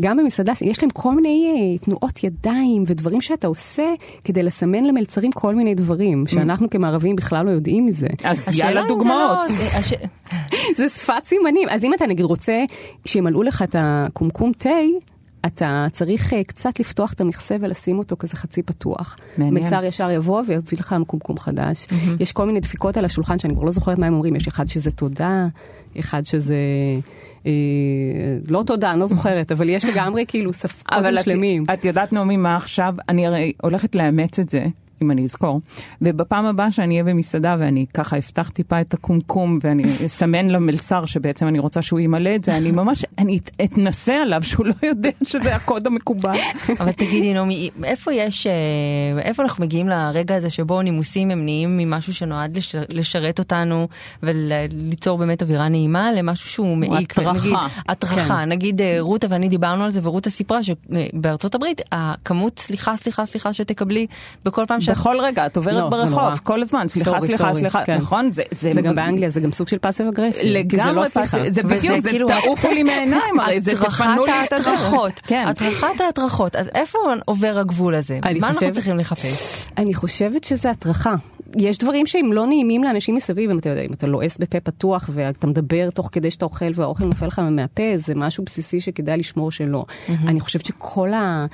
[0.00, 3.84] גם במסעדה סינית, יש להם כל מיני אה, תנועות ידיים ודברים שאתה עושה
[4.24, 8.06] כדי לסמן למלצרים כל מיני דברים, שאנחנו כמערבים בכלל לא יודעים מזה.
[8.24, 9.38] אז יאללה זה דוגמאות.
[9.50, 9.92] לא- הש-
[10.78, 11.68] זה שפת סימנים.
[11.68, 12.64] אז אם אתה נגיד רוצה
[13.04, 14.68] שימלאו לך את הקומקום תה,
[15.46, 19.16] אתה צריך אה, קצת לפתוח את המכסה ולשים אותו כזה חצי פתוח.
[19.38, 19.54] מעניין.
[19.54, 21.86] מלצר ישר יבוא ויביא לך קומקום חדש.
[22.20, 24.36] יש כל מיני דפיקות על השולחן שאני כבר לא זוכרת מה הם אומרים.
[24.36, 25.46] יש אחד שזה תודה,
[25.98, 26.56] אחד שזה...
[27.46, 27.52] אה,
[28.48, 31.64] לא תודה, אני לא זוכרת, אבל יש לגמרי כאילו ספקות אבל את, שלמים.
[31.74, 32.94] את יודעת, נעמי, מה עכשיו?
[33.08, 34.66] אני הרי הולכת לאמץ את זה.
[35.02, 35.60] אם אני אזכור,
[36.02, 41.48] ובפעם הבאה שאני אהיה במסעדה ואני ככה אפתח טיפה את הקומקום ואני אסמן למלצר שבעצם
[41.48, 45.10] אני רוצה שהוא ימלא את זה, אני ממש, אני את- אתנסה עליו שהוא לא יודע
[45.22, 46.36] שזה הקוד המקובל.
[46.80, 48.52] אבל תגידי נעמי, איפה יש, אה,
[49.22, 53.88] איפה אנחנו מגיעים לרגע הזה שבו נימוסים הם נהיים ממשהו שנועד לש- לשרת אותנו
[54.22, 57.18] וליצור באמת אווירה נעימה למשהו שהוא מעיק.
[57.18, 57.32] הטרחה.
[57.32, 57.54] נגיד,
[57.88, 63.26] הטרחה, נגיד אה, רותה ואני דיברנו על זה ורותה סיפרה שבארצות הברית הכמות סליחה סליחה
[63.26, 64.06] סליחה שתקבלי
[64.44, 66.34] בכל פעם שאת בכל רגע, את לא, עוברת זה ברחוב, נורא.
[66.42, 67.96] כל הזמן, סליחה, סורי, סליחה, סורי, סליחה, כן.
[67.96, 68.32] נכון?
[68.32, 70.42] זה, זה גם באנגליה, זה גם סוג של פאסיב אגרסיב.
[70.42, 71.38] זה לא לגמרי, סליחה.
[71.38, 74.52] פס- זה בדיוק, זה כאילו- תעופו לי מהעיניים, הרי זה תפנו לי את.
[74.52, 75.44] ההטרחות, כן.
[75.48, 78.18] הטרחת ההטרחות, אז איפה עובר הגבול הזה?
[78.40, 79.68] מה אנחנו צריכים לחפש?
[79.78, 81.14] אני חושבת שזה הטרחה.
[81.56, 85.10] יש דברים שהם לא נעימים לאנשים מסביב, אם אתה יודע, אם אתה לועס בפה פתוח
[85.12, 89.50] ואתה מדבר תוך כדי שאתה אוכל והאוכל נופל לך מהפה, זה משהו בסיסי שכדאי לשמור
[89.50, 89.84] שלא.
[90.26, 91.46] אני חושבת שכל ה...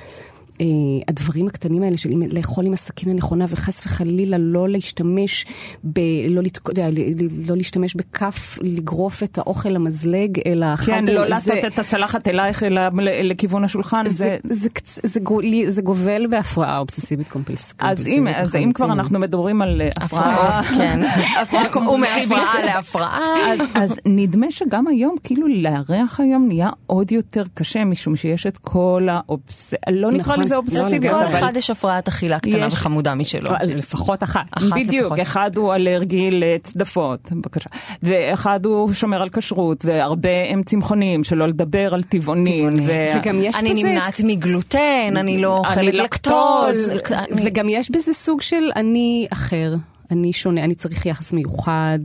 [0.61, 0.65] אה,
[1.07, 5.45] הדברים הקטנים האלה של לאכול עם הסכין הנכונה וחס וחלילה לא להשתמש
[5.83, 5.99] ב...
[6.29, 6.59] לא, לת...
[6.67, 11.53] יודע, ל- ל- לא להשתמש בכף לגרוף את האוכל למזלג, אלא אחר כן, לא זה-
[11.55, 14.55] להטות את הצלחת אלייך אלא ל- לכיוון השולחן, זה, זה...
[14.55, 18.91] זה, קצ- זה, גו- זה גובל בהפרעה אובססיבית קומפלס- אז אם, אז אם כבר.
[18.91, 21.01] אנחנו מדברים על אה, הפרעה, הפרעות, כן.
[21.41, 23.19] הפרעה קומפולסיבית, ומהפרעה להפרעה.
[23.51, 28.57] אז, אז נדמה שגם היום, כאילו לארח היום נהיה עוד יותר קשה, משום שיש את
[28.57, 29.73] כל האובס...
[29.91, 31.47] לא נקרא לזה לא אובססיביות, לגמרי, כל אבל...
[31.47, 33.49] אחד יש הפרעת אכילה קטנה יש- וחמודה משלו.
[33.49, 34.45] אה, לפחות אחת.
[34.51, 35.19] אחת בדיוק.
[35.19, 37.69] אחד הוא אלרגי לצדפות, בבקשה,
[38.03, 42.73] ואחד הוא שומר על כשרות, והרבה הם צמחונים, שלא לדבר על טבעונים.
[43.15, 43.79] וגם יש אני בזה...
[43.83, 46.89] נמנעת מגלוטן, אני לא אני אוכלת לקטוז.
[47.11, 49.75] אני- וגם יש בזה סוג של אני אחר,
[50.11, 51.99] אני שונה, אני צריך יחס מיוחד,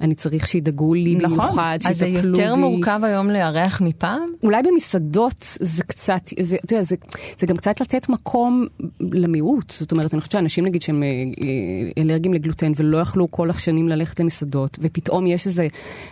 [0.00, 1.38] אני צריך שידאגו לי נכון.
[1.38, 2.42] במיוחד, אז זה שיטפלו בי.
[2.42, 4.26] יותר מורכב היום לארח מפעם?
[4.42, 6.96] אולי במסעדות זה קצת, זה, אתה יודע, זה,
[7.38, 8.66] זה גם קצת לתת מקום
[9.00, 9.70] למיעוט.
[9.70, 13.88] זאת אומרת, אני חושבת שאנשים נגיד שהם אה, אה, אלרגיים לגלוטן ולא יכלו כל השנים
[13.88, 15.62] ללכת למסעדות, ופתאום יש איזו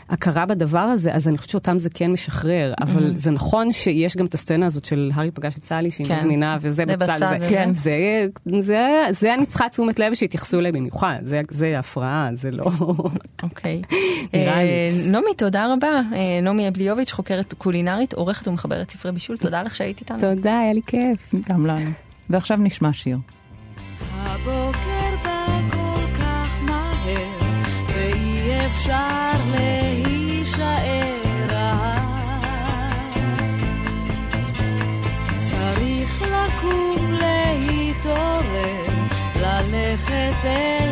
[0.09, 2.75] הכרה בדבר הזה, אז אני חושבת שאותם זה כן משחרר.
[2.81, 6.17] אבל זה נכון שיש גם את הסצנה הזאת של הארי פגש את סאלי, שהיא כן.
[6.17, 7.15] מזמינה, וזה זה בצד.
[7.15, 7.75] בצד, זה, כן.
[7.75, 8.27] זה,
[8.61, 11.19] זה, זה אני צריכה תשומת לב שהתייחסו אליי במיוחד.
[11.23, 12.65] זה, זה הפרעה, זה לא...
[13.43, 13.76] אוקיי.
[14.33, 14.69] נראה לי.
[14.69, 16.01] אה, נעמי, תודה רבה.
[16.15, 19.37] אה, נעמי אבליוביץ', חוקרת קולינרית, עורכת ומחברת ספרי בישול.
[19.37, 20.19] תודה לך שהיית איתנו.
[20.21, 21.35] תודה, היה לי כיף.
[21.49, 21.91] גם לנו.
[22.31, 23.19] ועכשיו נשמע שיר.
[24.13, 27.17] הבוקר בא כל כך מהר,
[27.89, 31.07] ואי אפשר להישאר.
[35.51, 38.83] צריך לקום להתעורר,
[39.37, 40.86] ללכת אל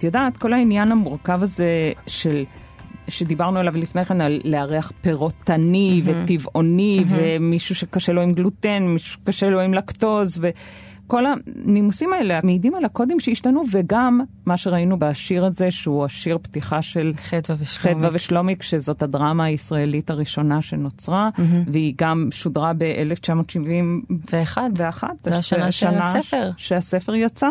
[0.00, 2.44] את יודעת, כל העניין המורכב הזה של...
[3.08, 9.50] שדיברנו עליו לפני כן, על לארח פירוטני וטבעוני, ומישהו שקשה לו עם גלוטן, מישהו שקשה
[9.50, 10.40] לו עם לקטוז,
[11.10, 16.82] כל הנימוסים האלה מעידים על הקודים שהשתנו, וגם מה שראינו בשיר הזה, שהוא השיר פתיחה
[16.82, 17.94] של חדווה ושלומי.
[17.94, 21.30] חדווה ושלומיק, שזאת הדרמה הישראלית הראשונה שנוצרה,
[21.66, 23.68] והיא גם שודרה ב-1970.
[24.32, 24.70] ואחד.
[24.76, 25.16] ואחת.
[25.24, 26.50] זה השנה של הספר.
[26.56, 27.48] שהספר יצא,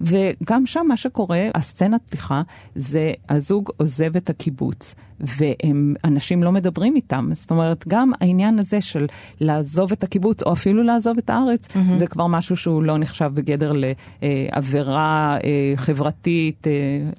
[0.00, 2.42] וגם שם מה שקורה, הסצנת פתיחה,
[2.74, 7.30] זה הזוג עוזב את הקיבוץ, ואנשים לא מדברים איתם.
[7.32, 9.06] זאת אומרת, גם העניין הזה של
[9.40, 11.96] לעזוב את הקיבוץ, או אפילו לעזוב את הארץ, mm-hmm.
[11.96, 13.72] זה כבר משהו שהוא לא נחשב בגדר
[14.22, 16.66] לעבירה אה, חברתית.
[16.66, 17.10] אה,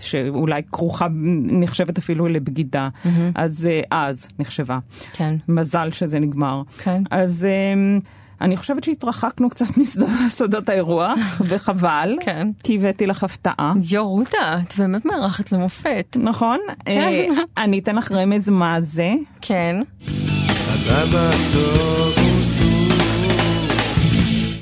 [0.00, 1.06] שאולי כרוכה,
[1.44, 2.88] נחשבת אפילו לבגידה.
[2.88, 3.08] Mm-hmm.
[3.34, 4.78] אז אה, אז נחשבה.
[5.12, 5.34] כן.
[5.48, 6.62] מזל שזה נגמר.
[6.78, 7.02] כן.
[7.10, 7.98] אז אה,
[8.44, 9.66] אני חושבת שהתרחקנו קצת
[10.26, 12.48] מסודות האירוח, וחבל, כן.
[12.62, 13.72] כי הבאתי לך הפתעה.
[13.90, 16.16] יו, רותה, את באמת מארחת למופת.
[16.20, 16.58] נכון?
[16.88, 17.26] אה,
[17.56, 19.14] אני אתן לך רמז מה זה.
[19.40, 19.76] כן.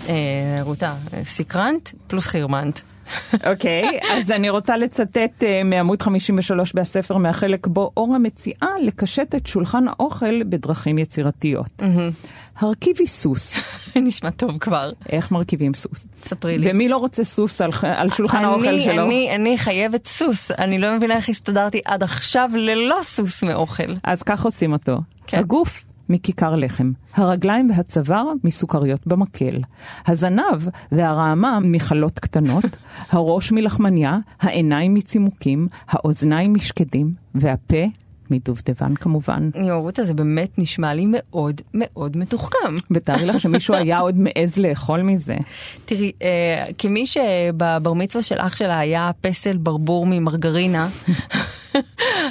[0.09, 2.81] אה, רותה, סקרנט פלוס חירמנט.
[3.51, 9.47] אוקיי, אז אני רוצה לצטט uh, מעמוד 53 בספר, מהחלק בו אורה מציעה לקשט את
[9.47, 11.83] שולחן האוכל בדרכים יצירתיות.
[12.59, 13.55] הרכיבי סוס.
[13.97, 14.91] נשמע טוב כבר.
[15.09, 16.07] איך מרכיבים סוס?
[16.23, 16.71] ספרי לי.
[16.71, 19.07] ומי לא רוצה סוס על, על שולחן אני, האוכל שלו?
[19.07, 20.51] אני, אני חייבת סוס.
[20.51, 23.95] אני לא מבינה איך הסתדרתי עד עכשיו ללא סוס מאוכל.
[24.05, 24.99] אז כך עושים אותו.
[25.27, 25.39] כן.
[25.39, 29.61] הגוף מכיכר לחם, הרגליים והצוואר מסוכריות במקל,
[30.07, 32.65] הזנב והרעמה מחלות קטנות,
[33.11, 37.85] הראש מלחמניה, העיניים מצימוקים, האוזניים משקדים, והפה
[38.31, 39.51] מדובדבן כמובן.
[39.67, 42.75] יואו, רותה, זה באמת נשמע לי מאוד מאוד מתוחכם.
[42.91, 45.37] ותארי לך שמישהו היה עוד מעז לאכול מזה.
[45.85, 50.89] תראי, אה, כמי שבבר מצווה של אח שלה היה פסל ברבור ממרגרינה,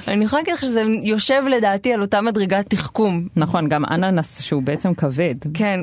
[0.08, 3.28] אני יכולה להגיד לך שזה יושב לדעתי על אותה מדרגת תחכום.
[3.36, 5.36] נכון, גם אננס שהוא בעצם כבד.
[5.54, 5.80] כן.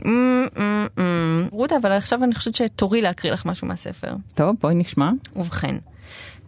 [1.51, 4.13] רותה, אבל עכשיו אני חושבת שתורי להקריא לך משהו מהספר.
[4.35, 5.11] טוב, בואי נשמע.
[5.37, 5.77] ובכן,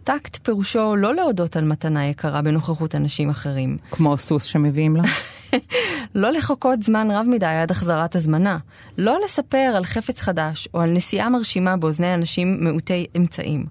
[0.03, 3.77] טקט פירושו לא להודות על מתנה יקרה בנוכחות אנשים אחרים.
[3.91, 5.03] כמו סוס שמביאים לה.
[6.15, 8.57] לא לחכות זמן רב מדי עד החזרת הזמנה.
[8.97, 13.65] לא לספר על חפץ חדש או על נסיעה מרשימה באוזני אנשים מעוטי אמצעים.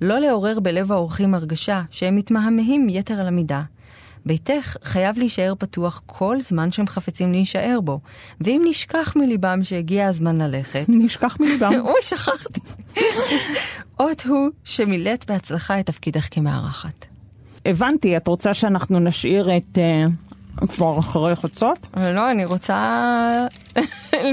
[0.00, 3.62] לא לעורר בלב האורחים הרגשה שהם מתמהמהים יתר על המידה.
[4.26, 8.00] ביתך חייב להישאר פתוח כל זמן שהם חפצים להישאר בו.
[8.40, 10.84] ואם נשכח מליבם שהגיע הזמן ללכת...
[11.04, 11.72] נשכח מליבם.
[11.84, 12.60] אוי, שכחתי.
[14.00, 17.06] אות הוא שמילאת בהצלחה את תפקידך כמארחת.
[17.66, 19.78] הבנתי, את רוצה שאנחנו נשאיר את...
[19.78, 20.04] אה,
[20.68, 21.86] כבר אחרי חצות?
[21.96, 23.46] לא, אני רוצה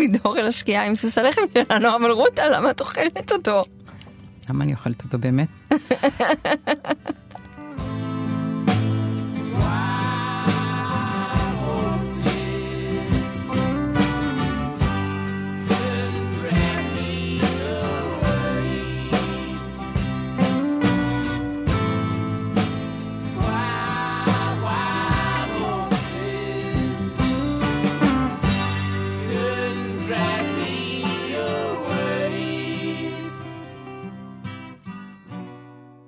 [0.02, 3.62] לדהור אל השקיעה עם סוס הלחם שלנו, אבל רותה, למה את אוכלת אותו?
[4.50, 5.48] למה אני אוכלת אותו באמת?
[9.54, 9.93] Why?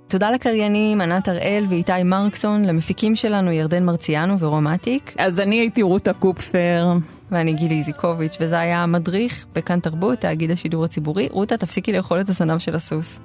[0.07, 5.13] תודה לקריינים ענת הראל ואיתי מרקסון, למפיקים שלנו ירדן מרציאנו ורומטיק.
[5.17, 6.93] אז אני הייתי רותה קופפר.
[7.31, 11.27] ואני גילי איזיקוביץ', וזה היה המדריך בכאן תרבות, תאגיד השידור הציבורי.
[11.31, 13.19] רותה, תפסיקי לאכול את הזנב של הסוס.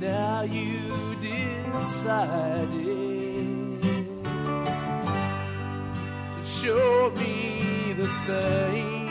[0.00, 0.96] Now you
[6.34, 7.34] to show me
[8.00, 9.06] the same.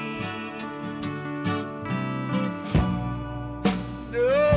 [4.12, 4.55] No.